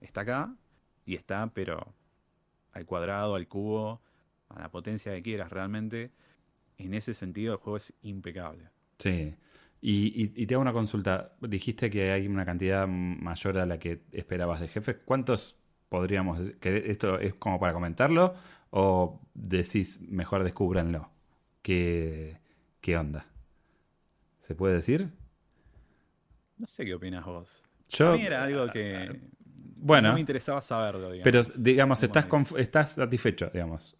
[0.00, 0.56] está acá
[1.06, 1.94] y está, pero
[2.72, 4.02] al cuadrado, al cubo,
[4.48, 6.10] a la potencia que quieras, realmente,
[6.78, 8.70] en ese sentido el juego es impecable.
[8.98, 9.34] Sí.
[9.80, 11.36] Y, y- y te hago una consulta.
[11.40, 14.96] Dijiste que hay una cantidad mayor a la que esperabas de jefes.
[15.04, 15.56] ¿Cuántos
[15.94, 16.58] podríamos decir?
[16.58, 18.34] que ¿Esto es como para comentarlo?
[18.70, 21.08] ¿O decís mejor descúbranlo?
[21.62, 22.38] ¿Qué,
[22.80, 23.26] qué onda?
[24.40, 25.08] ¿Se puede decir?
[26.58, 27.62] No sé qué opinas vos.
[27.88, 29.20] Yo, a mí era algo que
[29.76, 31.24] bueno, no me interesaba saberlo, digamos.
[31.24, 33.96] pero digamos, ¿Cómo estás, estás satisfecho, digamos.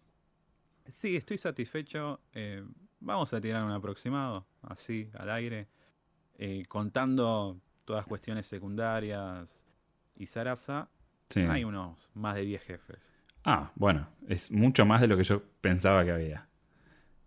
[0.89, 2.21] Sí, estoy satisfecho.
[2.33, 2.63] Eh,
[2.99, 5.67] vamos a tirar un aproximado, así, al aire,
[6.37, 9.63] eh, contando todas cuestiones secundarias
[10.15, 10.89] y Sarasa.
[11.29, 11.41] Sí.
[11.41, 13.11] Hay unos más de 10 jefes.
[13.43, 16.47] Ah, bueno, es mucho más de lo que yo pensaba que había.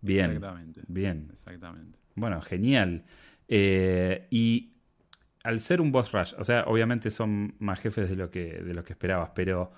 [0.01, 0.81] Bien, Exactamente.
[0.87, 1.27] bien.
[1.31, 1.99] Exactamente.
[2.15, 3.05] Bueno, genial.
[3.47, 4.73] Eh, y
[5.43, 8.73] al ser un boss rush, o sea, obviamente son más jefes de lo que, de
[8.73, 9.71] lo que esperabas, pero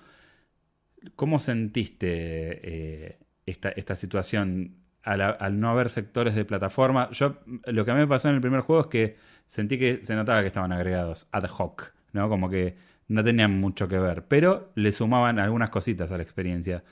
[1.16, 7.10] ¿cómo sentiste eh, esta, esta situación al, al no haber sectores de plataforma?
[7.10, 10.02] Yo, lo que a mí me pasó en el primer juego es que sentí que
[10.02, 12.28] se notaba que estaban agregados ad hoc, ¿no?
[12.28, 12.76] Como que
[13.08, 16.84] no tenían mucho que ver, pero le sumaban algunas cositas a la experiencia.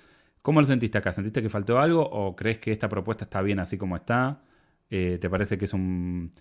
[0.42, 1.12] ¿Cómo lo sentiste acá?
[1.12, 4.42] ¿Sentiste que faltó algo o crees que esta propuesta está bien así como está?
[4.90, 6.32] Eh, ¿Te parece que es un...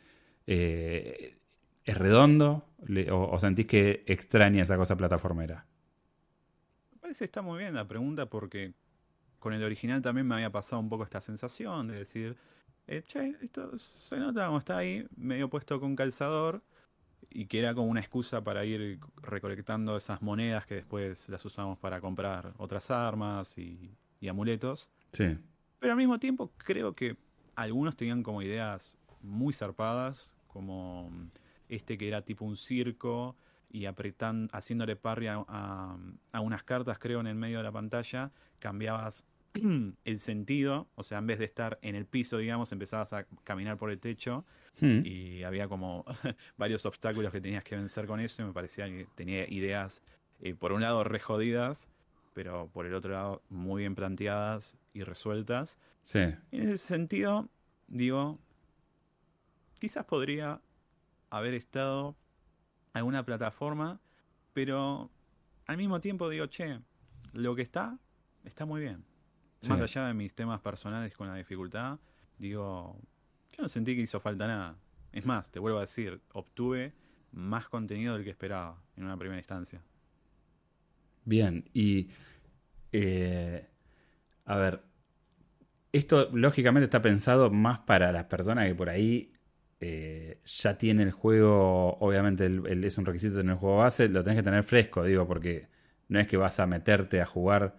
[0.47, 1.35] eh,
[1.85, 2.65] es redondo?
[2.87, 5.65] Le- o, sentís que extraña esa cosa plataformera?
[6.91, 8.73] Me parece que está muy bien la pregunta porque
[9.39, 12.37] con el original también me había pasado un poco esta sensación de decir,
[12.87, 16.63] eh, che, esto se nota como está ahí, medio puesto con calzador,
[17.31, 21.77] y que era como una excusa para ir recolectando esas monedas que después las usamos
[21.77, 24.89] para comprar otras armas y, y amuletos.
[25.11, 25.37] Sí.
[25.79, 27.17] Pero al mismo tiempo creo que
[27.55, 31.11] algunos tenían como ideas muy zarpadas, como
[31.67, 33.35] este que era tipo un circo
[33.71, 35.97] y apretan, haciéndole parry a, a-
[36.33, 39.25] a unas cartas, creo, en el medio de la pantalla, cambiabas
[40.03, 43.77] el sentido, o sea, en vez de estar en el piso, digamos, empezabas a caminar
[43.77, 44.45] por el techo
[44.81, 45.01] Hmm.
[45.03, 46.05] y había como
[46.57, 50.01] varios obstáculos que tenías que vencer con eso y me parecía que tenía ideas,
[50.39, 51.87] eh, por un lado, re jodidas,
[52.33, 55.77] pero por el otro lado, muy bien planteadas y resueltas.
[56.03, 56.19] Sí.
[56.19, 57.49] En ese sentido,
[57.87, 58.39] digo,
[59.79, 60.61] quizás podría
[61.29, 62.15] haber estado
[62.93, 63.99] alguna plataforma,
[64.53, 65.11] pero
[65.65, 66.79] al mismo tiempo digo, che,
[67.33, 67.99] lo que está,
[68.45, 69.03] está muy bien.
[69.61, 69.69] Sí.
[69.69, 71.99] Más allá de mis temas personales con la dificultad,
[72.37, 72.97] digo,
[73.51, 74.77] yo no sentí que hizo falta nada.
[75.11, 76.93] Es más, te vuelvo a decir, obtuve
[77.31, 79.81] más contenido del que esperaba en una primera instancia.
[81.25, 81.69] Bien.
[81.73, 82.09] Y...
[82.91, 83.67] eh,
[84.45, 84.83] a ver.
[85.91, 89.33] Esto lógicamente está pensado más para las personas que por ahí
[89.79, 94.07] eh, ya tienen el juego, obviamente el- el- es un requisito tener el juego base,
[94.09, 95.67] lo tenés que tener fresco, digo, porque
[96.09, 97.77] no es que vas a meterte a jugar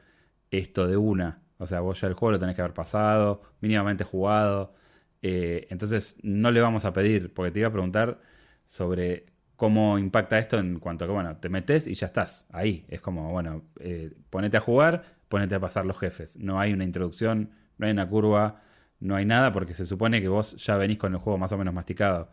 [0.51, 1.43] esto de una.
[1.61, 4.75] O sea, vos ya el juego lo tenés que haber pasado, mínimamente jugado.
[5.21, 8.19] Eh, entonces no le vamos a pedir, porque te iba a preguntar
[8.65, 12.87] sobre cómo impacta esto en cuanto a que, bueno, te metes y ya estás ahí.
[12.89, 16.39] Es como, bueno, eh, ponete a jugar, ponete a pasar los jefes.
[16.39, 18.63] No hay una introducción, no hay una curva,
[18.99, 21.59] no hay nada, porque se supone que vos ya venís con el juego más o
[21.59, 22.33] menos masticado.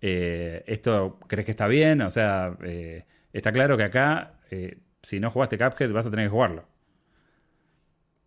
[0.00, 2.00] Eh, ¿Esto crees que está bien?
[2.02, 2.56] O sea,
[3.32, 4.38] está claro que acá,
[5.02, 6.77] si no jugaste Cuphead, vas a tener que jugarlo.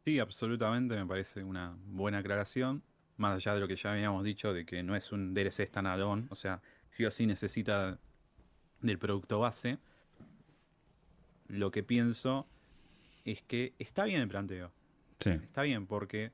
[0.04, 2.84] Sí, absolutamente, me parece una buena aclaración.
[3.18, 6.26] Más allá de lo que ya habíamos dicho, de que no es un DLC standalone,
[6.30, 8.00] o sea, sí o sí necesita
[8.82, 9.78] del producto base.
[11.48, 12.48] Lo que pienso
[13.24, 14.72] es que está bien el planteo.
[15.20, 15.30] Sí.
[15.30, 16.32] Está bien, porque,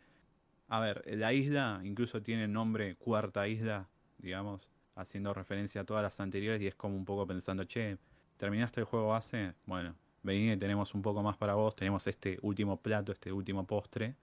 [0.69, 6.17] a ver, la isla incluso tiene nombre Cuarta Isla, digamos, haciendo referencia a todas las
[6.21, 7.97] anteriores, y es como un poco pensando, che,
[8.37, 9.55] ¿terminaste el juego base?
[9.65, 14.15] Bueno, vení, tenemos un poco más para vos, tenemos este último plato, este último postre,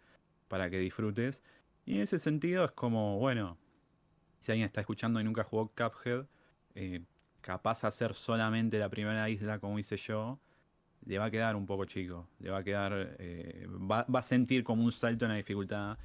[0.49, 1.43] para que disfrutes.
[1.87, 3.59] Y en ese sentido es como, bueno,
[4.41, 6.27] si alguien está escuchando y nunca jugó Cuphead,
[6.75, 7.03] eh,
[7.41, 10.39] capaz hacer solamente la primera isla como hice yo,
[11.07, 12.29] le va a quedar un poco chico.
[12.41, 13.17] Le va a quedar.
[13.19, 15.99] eh, va, a sentir como un salto en la dificultad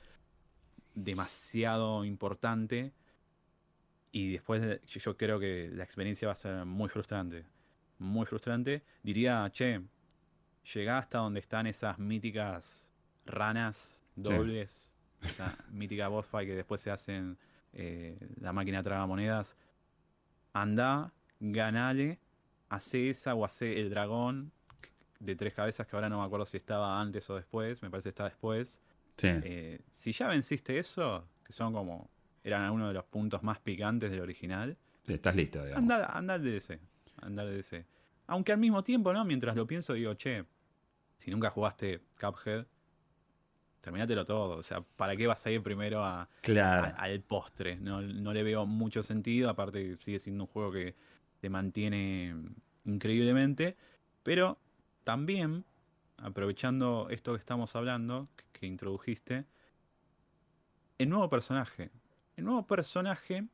[0.95, 2.93] demasiado importante.
[4.11, 7.45] Y después de- yo creo que la experiencia va a ser muy frustrante.
[7.99, 8.83] Muy frustrante.
[9.03, 9.81] Diría, che,
[10.73, 12.89] llegá hasta donde están esas míticas
[13.25, 14.93] ranas dobles.
[15.21, 17.37] Esa mítica boss fight que después se hacen
[17.73, 19.55] eh, la máquina traga monedas.
[20.53, 22.19] Andá, ganale,
[22.69, 24.51] hace esa o hace el dragón
[25.19, 28.05] de tres cabezas que ahora no me acuerdo si estaba antes o después, me parece
[28.07, 28.79] que está después.
[29.17, 29.27] Sí.
[29.27, 32.09] Eh, si ya venciste eso, que son como,
[32.43, 35.89] eran uno de los puntos más picantes del original, Sí, Estás listo, digamos.
[35.89, 36.79] anda, anda al DLC,
[37.21, 37.85] anda al DLC.
[38.27, 39.25] Aunque al mismo tiempo, ¿no?
[39.25, 40.45] Mientras lo pienso, digo, che,
[41.17, 42.65] si nunca jugaste Cuphead,
[43.81, 44.57] terminátelo todo.
[44.57, 46.87] O sea, ¿para qué vas a ir primero a, Claro.
[46.87, 47.77] a- al postre.
[47.77, 50.95] No, no le veo mucho sentido, aparte sigue siendo un juego que
[51.39, 52.35] te mantiene
[52.85, 53.77] increíblemente,
[54.23, 54.59] pero
[55.03, 55.63] también,
[56.17, 59.45] aprovechando esto que estamos hablando, que, que introdujiste,
[60.97, 61.91] el nuevo personaje.
[62.35, 63.47] El nuevo personaje,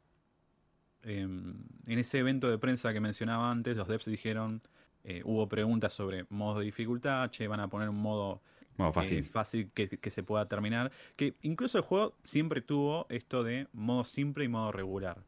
[1.06, 4.62] eh, en ese evento de prensa que mencionaba antes, los devs dijeron,
[5.04, 8.42] eh, hubo preguntas sobre modos de dificultad, che, van a poner un modo
[8.78, 9.72] Modo eh, fácil.
[9.74, 10.92] que, que se pueda terminar.
[11.16, 15.24] Que incluso el juego siempre tuvo esto de modo simple y modo regular.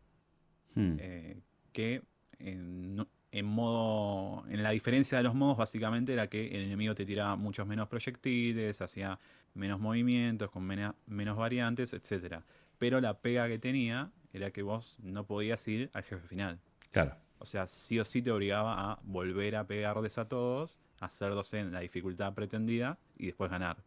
[0.76, 0.98] Hmm.
[1.00, 1.40] Eh,
[1.72, 2.02] que
[2.40, 4.44] en, no- en modo.
[4.50, 7.88] En la diferencia de los modos, básicamente era que el enemigo te tiraba muchos menos
[7.88, 9.20] proyectiles, hacía
[9.54, 12.44] menos movimientos, con mena- menos variantes, etcétera.
[12.80, 16.60] Pero la pega que tenía era que vos no podías ir al jefe final.
[16.92, 17.16] Claro.
[17.40, 21.72] O sea, sí o sí te obligaba a volver a pegarles a todos, hacerlos en
[21.72, 23.84] la dificultad pretendida y después ganar.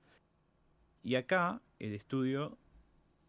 [1.02, 2.58] Y acá el estudio,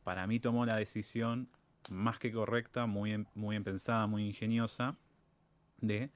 [0.03, 1.49] para mí, tomó la decisión
[1.89, 4.97] más que correcta, muy bien, muy bien pensada, muy ingeniosa,
[5.79, 6.12] de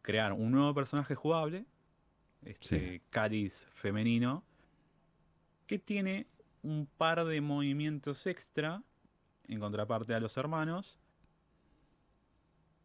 [0.00, 1.66] crear un nuevo personaje jugable,
[2.44, 3.50] este Sí.
[3.72, 4.44] Femenino,
[5.66, 6.26] que tiene
[6.62, 8.82] un par de movimientos extra
[9.48, 10.98] en contraparte a los hermanos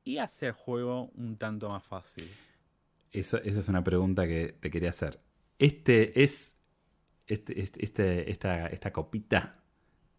[0.04, 2.40] y hace el juego un tanto más fácil.
[3.12, 5.20] Eso, esa es una pregunta que te quería hacer.
[5.60, 6.58] Este es.
[7.28, 9.54] Este, este- este- esta, esta copita.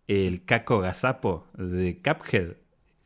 [0.09, 2.57] El Caco Gazapo de Cuphead.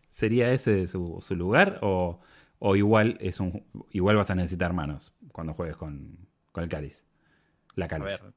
[0.08, 1.80] ¿Sería ese su, su lugar?
[1.82, 2.20] O,
[2.58, 7.06] o igual es un igual vas a necesitar manos cuando juegues con, con el cáliz?
[7.76, 8.22] La A cáliz.
[8.22, 8.34] ver,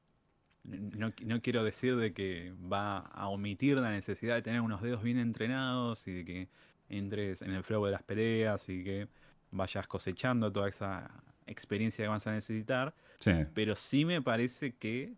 [0.67, 5.03] no, no quiero decir de que va a omitir la necesidad de tener unos dedos
[5.03, 6.49] bien entrenados y de que
[6.89, 9.07] entres en el flow de las peleas y que
[9.51, 11.09] vayas cosechando toda esa
[11.47, 13.31] experiencia que vas a necesitar, Sí.
[13.53, 15.13] pero sí me parece que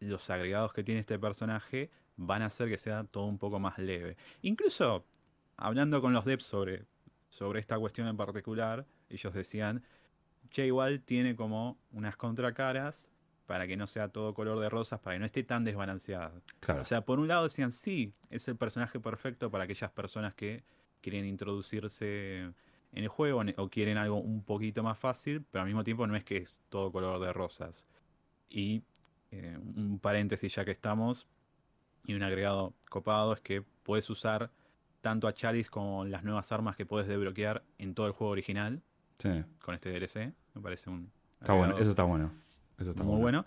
[0.00, 3.78] los agregados que tiene este personaje van a hacer que sea todo un poco más
[3.78, 4.16] leve.
[4.42, 5.04] Incluso
[5.56, 6.84] hablando con los devs sobre,
[7.30, 9.82] sobre esta cuestión en particular, ellos decían,
[10.50, 13.10] che, igual tiene como unas contracaras
[13.46, 16.42] para que no sea todo color de rosas, para que no esté tan desbalanceado.
[16.60, 16.80] Claro.
[16.80, 20.64] O sea, por un lado decían, sí, es el personaje perfecto para aquellas personas que
[21.00, 22.54] quieren introducirse en
[23.02, 26.16] el juego ne- o quieren algo un poquito más fácil, pero al mismo tiempo no
[26.16, 27.86] es que es todo color de rosas.
[28.48, 28.82] Y
[29.30, 31.26] eh, un paréntesis ya que estamos,
[32.06, 34.50] y un agregado copado es que puedes usar
[35.00, 38.82] tanto a Chalice como las nuevas armas que puedes desbloquear en todo el juego original
[39.18, 39.44] sí.
[39.60, 40.32] con este DLC.
[40.54, 41.76] Me parece un Está bueno.
[41.76, 42.32] Eso está bueno.
[42.78, 43.44] Eso está muy bueno.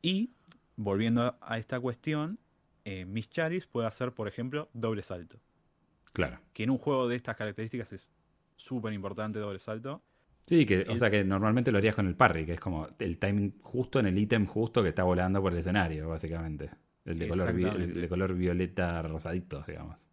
[0.00, 0.32] Y
[0.76, 2.38] volviendo a esta cuestión,
[2.84, 5.38] eh, Miss Chalice puede hacer, por ejemplo, doble salto.
[6.12, 6.40] Claro.
[6.52, 8.10] Que en un juego de estas características es
[8.56, 10.02] súper importante doble salto.
[10.46, 13.18] Sí, que, o sea que normalmente lo harías con el parry, que es como el
[13.18, 16.70] timing justo en el ítem justo que está volando por el escenario, básicamente.
[17.04, 20.06] El de color, el de color violeta rosadito, digamos.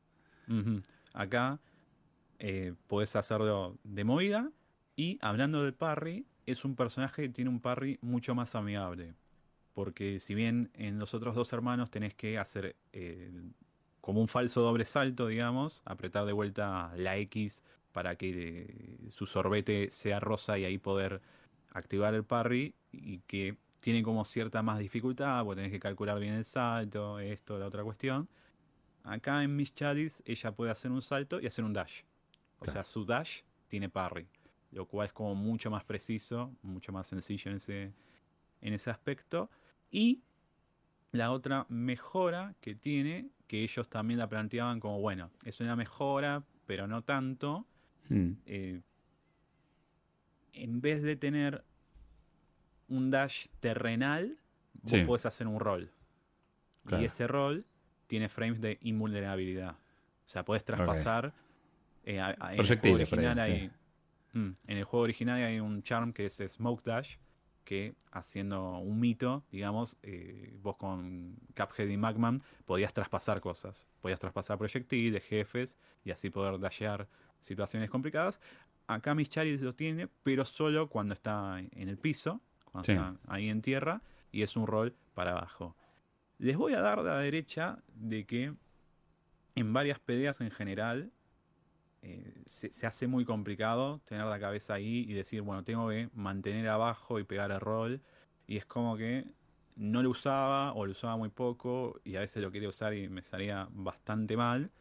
[1.14, 1.60] Acá
[2.40, 4.52] eh, podés hacerlo de movida.
[4.96, 9.14] Y hablando del parry, es un personaje que tiene un parry mucho más amigable.
[9.74, 13.32] Porque si bien en los otros dos hermanos tenés que hacer eh,
[14.02, 17.62] como un falso doble salto, digamos, apretar de vuelta la X
[17.92, 21.22] para que eh, su sorbete sea rosa y ahí poder
[21.72, 26.34] activar el parry y que tiene como cierta más dificultad, porque tenés que calcular bien
[26.34, 28.28] el salto, esto, la otra cuestión.
[29.04, 32.04] Acá en Miss Chalice ella puede hacer un salto y hacer un dash.
[32.60, 32.74] O Claro.
[32.74, 34.28] sea, su dash tiene parry,
[34.72, 37.94] lo cual es como mucho más preciso, mucho más sencillo en ese,
[38.62, 39.50] en ese aspecto.
[39.92, 40.22] Y
[41.12, 46.44] la otra mejora que tiene, que ellos también la planteaban como, bueno, es una mejora,
[46.66, 47.66] pero no tanto.
[48.10, 48.32] Hmm.
[48.48, 48.82] eh,
[50.54, 51.64] en vez de tener
[52.88, 54.38] un dash terrenal,
[54.74, 55.02] vos Sí.
[55.06, 55.92] podés hacer un roll.
[56.86, 57.04] Claro.
[57.04, 57.66] Y ese roll
[58.08, 59.72] tiene frames de invulnerabilidad.
[60.26, 61.34] O sea, podés traspasar.
[62.06, 63.72] eh, a- a- en el juego Proyectiles, por ahí, original sí.
[64.34, 67.18] Mm, en el juego original hay un charm que es Smoke Dash,
[67.64, 73.88] que haciendo un mito, digamos, eh, vos con Cuphead y Magman podías traspasar cosas.
[74.02, 77.08] Podías traspasar proyectiles, jefes, y así poder dashear
[77.42, 78.40] situaciones complicadas.
[78.88, 82.92] Acá Miss Charis lo tiene, pero solo cuando está en el piso, cuando Sí.
[82.94, 84.02] está ahí en tierra,
[84.32, 85.76] y es un rol para abajo.
[86.40, 88.54] Les voy a dar de la derecha de que
[89.56, 91.12] en varias peleas en general
[92.02, 96.10] eh, se, se hace muy complicado tener la cabeza ahí y decir, bueno, tengo que
[96.14, 98.02] mantener abajo y pegar el rol.
[98.48, 99.26] Y es como que
[99.76, 103.08] no lo usaba o lo usaba muy poco y a veces lo quería usar y
[103.10, 104.72] me salía bastante mal.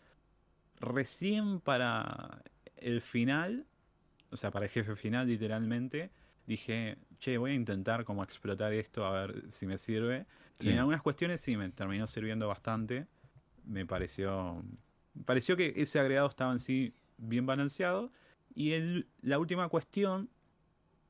[0.80, 2.42] Recién para
[2.76, 3.66] el final,
[4.30, 6.10] o sea, para el jefe final literalmente,
[6.46, 10.26] dije, che, voy a intentar como explotar esto a ver si me sirve.
[10.58, 10.68] Sí.
[10.68, 13.06] Y en algunas cuestiones sí me terminó sirviendo bastante.
[13.64, 14.62] Me pareció.
[15.14, 18.10] me pareció que ese agregado estaba en sí bien balanceado.
[18.54, 20.30] Y el- la última cuestión,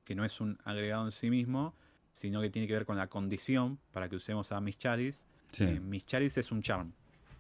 [0.05, 1.75] que no es un agregado en sí mismo,
[2.13, 5.27] sino que tiene que ver con la condición para que usemos a Miss Chalice.
[5.53, 5.81] Sí, Eh,
[6.37, 6.93] es un charm,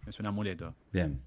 [0.07, 0.75] es un amuleto.
[0.93, 1.21] bien.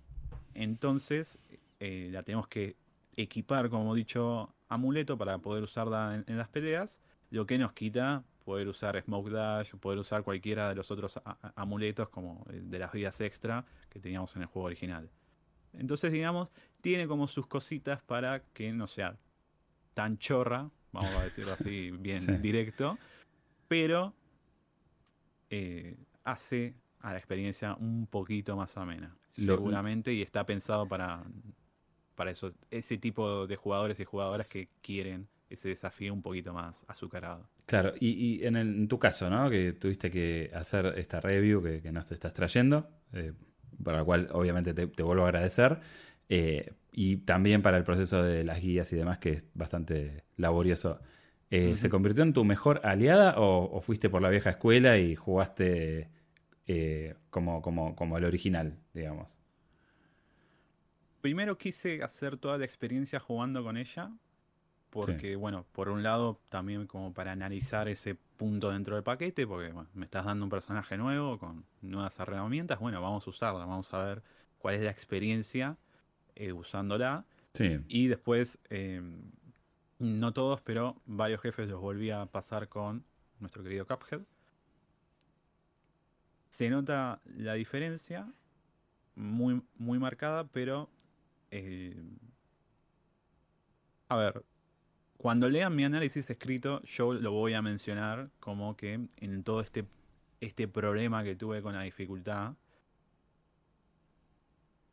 [0.54, 1.38] Entonces,
[1.80, 2.76] eh, la tenemos que
[3.16, 7.74] equipar, como he dicho, amuleto para poder usarla en, en las peleas, lo que nos
[7.74, 11.20] quita poder usar Smoke Dash, poder usar cualquiera de los otros
[11.56, 15.10] amuletos como de las vidas extra que teníamos en el juego original.
[15.74, 16.52] Entonces, digamos,
[16.82, 19.18] tiene como sus cositas para que no sea
[19.94, 22.32] tan chorra, vamos a decirlo así bien Sí.
[22.38, 22.98] directo,
[23.68, 24.14] pero
[25.50, 31.24] eh, hace a la experiencia un poquito más amena, Lo- seguramente, y está pensado para,
[32.16, 36.86] para eso, ese tipo de jugadores y jugadoras que quieren ese desafío un poquito más
[36.88, 37.50] azucarado.
[37.66, 38.10] Claro, y,
[38.42, 39.50] y en, el- en tu caso, ¿no?
[39.50, 43.34] Que tuviste que hacer esta review que, que nos estás trayendo, eh,
[43.84, 45.80] para la cual obviamente te, te vuelvo a agradecer,
[46.30, 51.00] eh, y también para el proceso de las guías y demás, que es bastante laborioso.
[51.50, 55.16] Eh, ¿Se convirtió en tu mejor aliada o, o fuiste por la vieja escuela y
[55.16, 56.10] jugaste
[56.68, 59.38] eh, como, como, como el original, digamos?
[61.20, 64.12] Primero quise hacer toda la experiencia jugando con ella,
[64.92, 69.72] porque, bueno, por un lado también como para analizar ese punto dentro del paquete, porque
[69.72, 73.94] bueno, me estás dando un personaje nuevo con nuevas herramientas, bueno, vamos a usarla, vamos
[73.94, 74.24] a ver
[74.60, 75.78] cuál es la experiencia
[76.36, 77.26] eh, usándola.
[77.54, 79.02] Sí, Y después, eh,
[80.00, 83.06] no todos, pero varios jefes los volví a pasar con
[83.40, 84.22] nuestro querido Cuphead.
[86.50, 88.32] Se nota la diferencia,
[89.16, 90.90] muy, muy marcada, pero...
[91.52, 91.96] eh,
[94.10, 94.44] a ver,
[95.22, 99.86] cuando lean mi análisis escrito, yo lo voy a mencionar como que en todo este,
[100.40, 102.56] este problema que tuve con la dificultad,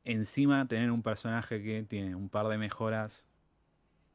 [0.05, 3.25] encima tener un personaje que tiene un par de mejoras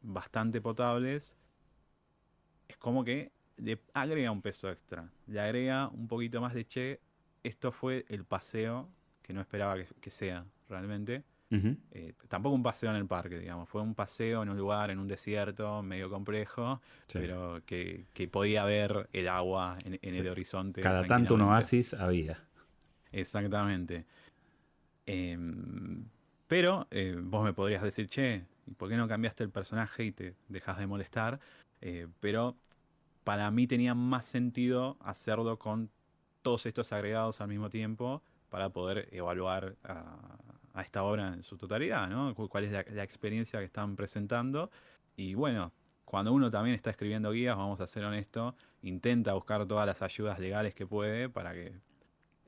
[0.04, 1.36] bastante potables,
[2.68, 5.10] es como que le agrega un peso extra.
[5.26, 7.00] Le agrega un poquito más de che.
[7.42, 8.88] Esto fue el paseo
[9.24, 11.24] que no esperaba que, que sea realmente.
[11.92, 13.70] Eh, tampoco un paseo en el parque, digamos.
[13.70, 17.20] Fue un paseo en un lugar, en un desierto, medio complejo, Sí.
[17.20, 20.82] pero que, que podía ver el agua en, en el horizonte.
[20.82, 22.40] Cada tanto un oasis había.
[23.12, 24.06] Exactamente.
[25.06, 26.06] Em,
[26.48, 30.12] pero eh, vos me podrías decir, che, ¿y por qué no cambiaste el personaje y
[30.12, 31.40] te dejas de molestar?
[31.82, 32.56] Eh, pero
[33.24, 35.90] para mí tenía más sentido hacerlo con
[36.42, 40.18] todos estos agregados al mismo tiempo para poder evaluar a,
[40.74, 42.34] a esta obra en su totalidad, ¿no?
[42.36, 44.72] Cu- ¿Cuál es la, la experiencia que están presentando?
[45.16, 45.72] Y bueno,
[46.06, 50.40] cuando uno también está escribiendo guías, vamos a ser honestos, intenta buscar todas las ayudas
[50.40, 51.74] legales que puede para que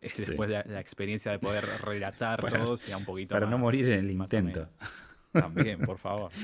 [0.01, 0.23] Sí.
[0.27, 3.53] después de la, la experiencia de poder relatar Para- todo sea un poquito Para no
[3.53, 4.67] más- morir en el intento.
[5.31, 6.31] También, por favor.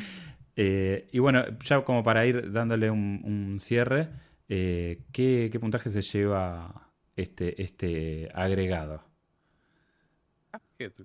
[0.58, 4.10] Eh, y bueno, ya como para ir dándole un, un cierre,
[4.50, 9.02] eh, ¿qué, qué puntaje se lleva este, este agregado?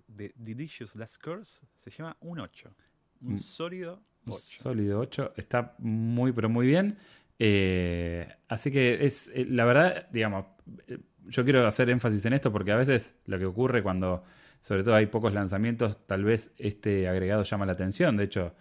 [0.06, 2.74] De Delicious Last Curse se llama un 8.
[3.22, 3.38] Un Mm.
[3.38, 4.38] sólido Un 8.
[4.38, 5.32] Sólido 8.
[5.36, 6.96] Está muy, pero muy bien.
[7.38, 10.46] Eh, así que es, eh, la verdad, digamos,
[10.88, 14.24] eh, yo quiero hacer énfasis en esto porque a veces lo que ocurre cuando,
[14.60, 18.16] sobre todo hay pocos lanzamientos, tal vez este agregado llama la atención.
[18.16, 18.54] De hecho,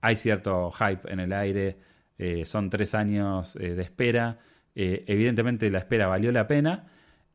[0.00, 1.78] hay cierto hype en el aire.
[2.18, 4.38] eh, son tres años de espera.
[4.74, 6.86] Evidentemente la espera valió la pena.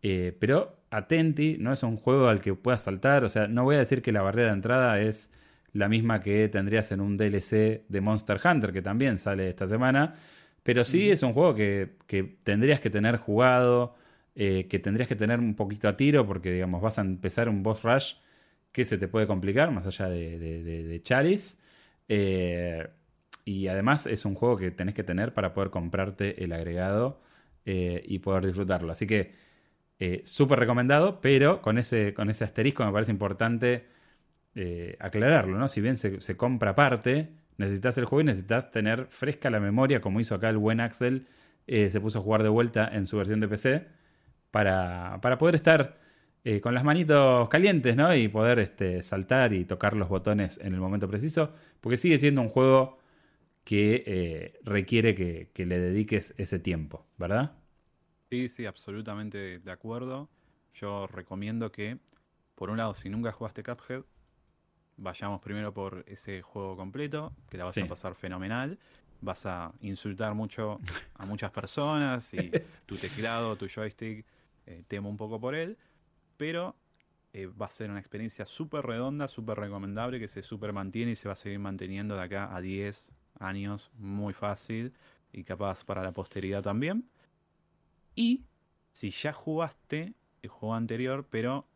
[0.08, 3.24] Eh, pero atenti, no es un juego al que puedas saltar.
[3.24, 5.32] O sea, no voy a decir que la barrera de entrada es
[5.74, 10.14] la misma que tendrías en un DLC de Monster Hunter, que también sale esta semana.
[10.64, 13.96] Pero sí es un juego que, que tendrías que tener jugado.
[14.36, 17.64] eh, que tendrías que tener un poquito a tiro porque, digamos, vas a empezar un
[17.64, 18.16] boss rush
[18.72, 21.60] que se te puede complicar más allá de, de, Charis.
[22.10, 22.88] Eh,
[23.46, 27.22] y además es un juego que tenés que tener para poder comprarte el agregado
[27.66, 28.92] y poder disfrutarlo.
[28.92, 29.45] Así que
[30.24, 33.88] súper recomendado, pero con ese, con ese asterisco me parece importante
[35.00, 35.68] aclararlo, ¿no?
[35.68, 40.02] Si bien se, se compra aparte, necesitas el juego y necesitas tener fresca la memoria,
[40.02, 41.28] como hizo acá el buen Axel,
[41.68, 43.88] eh, se puso a jugar de vuelta en su versión de PC,
[44.52, 46.00] para, poder estar
[46.44, 48.16] eh, con las manitos calientes, ¿no?
[48.16, 52.42] Y poder este, saltar y tocar los botones en el momento preciso, porque sigue siendo
[52.42, 53.00] un juego
[53.64, 57.54] que eh, requiere que, que le dediques ese tiempo, ¿verdad?
[58.36, 60.28] Sí, sí, absolutamente de acuerdo.
[60.74, 62.00] Yo recomiendo que,
[62.56, 64.04] por un lado, si nunca jugaste Cuphead,
[64.98, 68.78] vayamos primero por ese juego completo, que la vas a pasar fenomenal.
[69.22, 70.82] Vas a insultar mucho
[71.14, 72.52] a muchas personas y
[72.86, 74.26] tu teclado, tu joystick,
[74.66, 75.78] eh, temo un poco por él.
[76.36, 76.76] Pero
[77.32, 81.16] eh, va a ser una experiencia súper redonda, súper recomendable, que se súper mantiene y
[81.16, 84.92] se va a seguir manteniendo de acá a 10 años, muy fácil
[85.32, 87.10] y capaz para la posteridad también.
[88.16, 88.46] Y
[88.94, 91.68] si ya jugaste el juego anterior, pero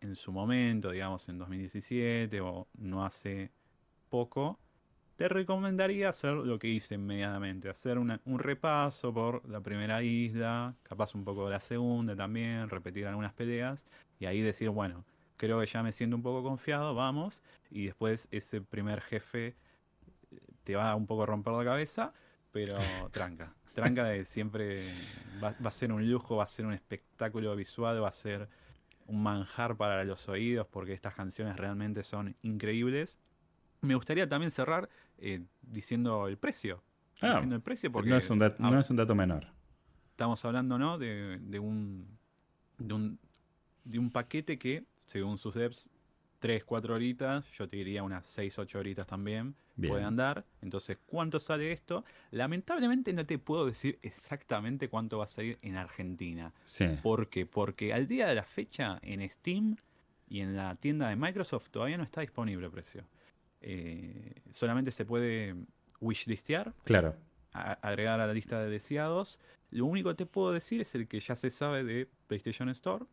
[0.00, 3.50] en su momento, digamos en 2017 o no hace
[4.08, 4.58] poco,
[5.16, 11.14] te recomendaría hacer lo que hice inmediatamente, hacer un repaso por la primera isla, capaz
[11.14, 13.84] un poco de la segunda también, repetir algunas peleas
[14.18, 15.04] y ahí decir, bueno,
[15.36, 19.56] creo que ya me siento un poco confiado, vamos, y después ese primer jefe
[20.64, 22.14] te va un poco a romper la cabeza,
[22.50, 22.74] pero
[23.10, 24.82] tranca, tranca de siempre
[25.42, 28.48] va a ser un lujo, va a ser un espectáculo visual, va a ser
[29.06, 33.18] un manjar para los oídos porque estas canciones realmente son increíbles.
[33.80, 36.82] Me gustaría también cerrar eh, diciendo el precio.
[37.20, 39.46] Ah, diciendo el precio porque no es, un no es un dato menor.
[40.10, 40.98] Estamos hablando ¿no?
[40.98, 42.06] de, de, un,
[42.78, 43.18] de, un,
[43.84, 45.88] de un paquete que, según sus devs,
[46.40, 50.44] 3, 4 horitas, yo te diría unas 6, 8 horitas también puede andar.
[50.62, 52.04] Entonces, ¿cuánto sale esto?
[52.30, 56.52] Lamentablemente no te puedo decir exactamente cuánto va a salir en Argentina.
[56.64, 56.86] Sí.
[57.02, 57.46] ¿Por qué?
[57.46, 59.76] Porque al día de la fecha en Steam
[60.28, 63.04] y en la tienda de Microsoft todavía no está disponible el precio.
[63.60, 65.54] Eh, solamente se puede
[66.00, 66.72] wishlistear.
[66.84, 67.16] Claro.
[67.52, 69.38] agregar a la lista de deseados.
[69.70, 73.04] Lo único que te puedo decir es el que ya se sabe de PlayStation Store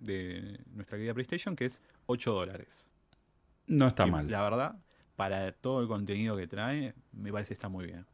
[0.00, 2.86] de nuestra querida PlayStation, que es 8 dólares.
[3.66, 4.30] No está mal.
[4.30, 4.76] La verdad,
[5.16, 8.06] para todo el contenido que trae, me parece que está muy bien.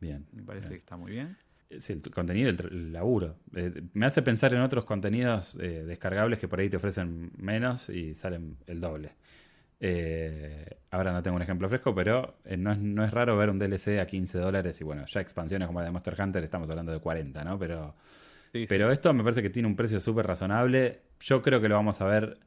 [0.00, 0.26] Bien.
[0.32, 1.36] Me parece que está muy bien.
[1.78, 3.36] Sí, el contenido, el, laburo.
[3.54, 7.88] Eh, me hace pensar en otros contenidos eh, descargables que por ahí te ofrecen menos
[7.88, 9.12] y salen el doble.
[9.80, 13.58] Eh, ahora no tengo un ejemplo fresco, pero no es, no, es, raro ver un
[13.58, 16.92] DLC a 15 dólares y bueno, ya expansiones como la de Monster Hunter estamos hablando
[16.92, 17.58] de 40, ¿no?
[17.58, 17.94] Pero
[18.68, 21.02] pero esto me parece que tiene un precio súper razonable.
[21.20, 22.38] Yo creo que lo vamos a ver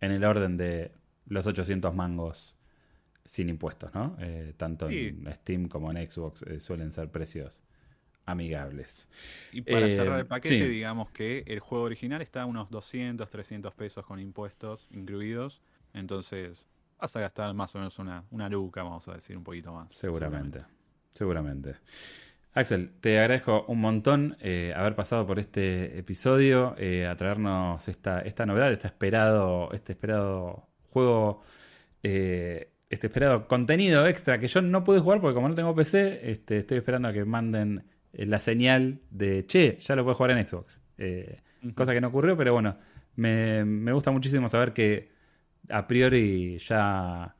[0.00, 0.92] en el orden de
[1.26, 2.58] los 800 mangos
[3.30, 4.16] sin impuestos, ¿no?
[4.18, 7.62] Eh, tanto en Steam como en Xbox eh, suelen ser precios
[8.26, 9.08] amigables.
[9.52, 13.30] Y para eh, cerrar el paquete, digamos que el juego original está a unos 200,
[13.30, 15.62] 300 pesos con impuestos incluidos.
[15.94, 16.66] Entonces
[16.98, 19.94] vas a gastar más o menos una, una luca, vamos a decir, un poquito más.
[19.94, 20.64] seguramente.
[21.12, 21.76] seguramente.
[22.52, 28.22] Axel, te agradezco un montón eh, haber pasado por este episodio, eh, a traernos esta,
[28.22, 31.42] esta novedad, este esperado, este esperado juego,
[32.02, 36.30] eh, este esperado contenido extra que yo no pude jugar porque como no tengo PC,
[36.30, 40.46] este, estoy esperando a que manden la señal de, che, ya lo puedo jugar en
[40.46, 40.82] Xbox.
[41.74, 42.76] Cosa que no ocurrió, pero bueno,
[43.16, 45.10] me, me gusta muchísimo saber que
[45.68, 47.36] a priori ya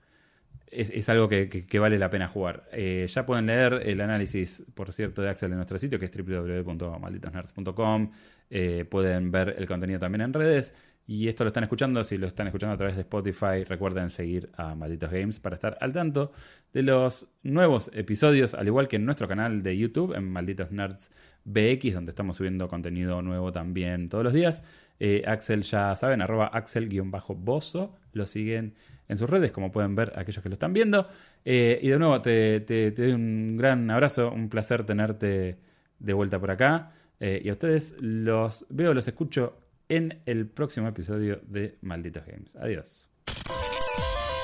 [0.70, 2.68] es, algo que, vale la pena jugar.
[2.72, 6.12] Eh, ya pueden leer el análisis, por cierto, de Axel en nuestro sitio, que es
[6.16, 8.12] www.malditosnerds.com.
[8.50, 10.74] Eh, pueden ver el contenido también en redes.
[11.10, 14.48] Y esto lo están escuchando, si lo están escuchando a través de Spotify, recuerden seguir
[14.54, 16.30] a Malditos Games para estar al tanto
[16.72, 21.10] de los nuevos episodios, al igual que en nuestro canal de YouTube, en Malditos Nerds
[21.44, 24.62] BX, donde estamos subiendo contenido nuevo también todos los días.
[25.00, 28.74] Eh, Axel, ya saben, arroba Axel-Bozo, lo siguen
[29.08, 31.08] en sus redes, como pueden ver aquellos que lo están viendo.
[31.44, 35.58] Eh, y de nuevo, te, doy un gran abrazo, un placer tenerte
[35.98, 36.92] de vuelta por acá.
[37.18, 42.56] Eh, y a ustedes los veo, los escucho en el próximo episodio de Malditos Games.
[42.56, 43.10] Adiós.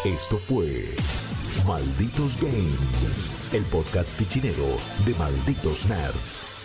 [0.05, 0.84] Esto fue
[1.66, 4.66] Malditos Games, el podcast pichinero
[5.07, 6.55] de Malditos Nerds.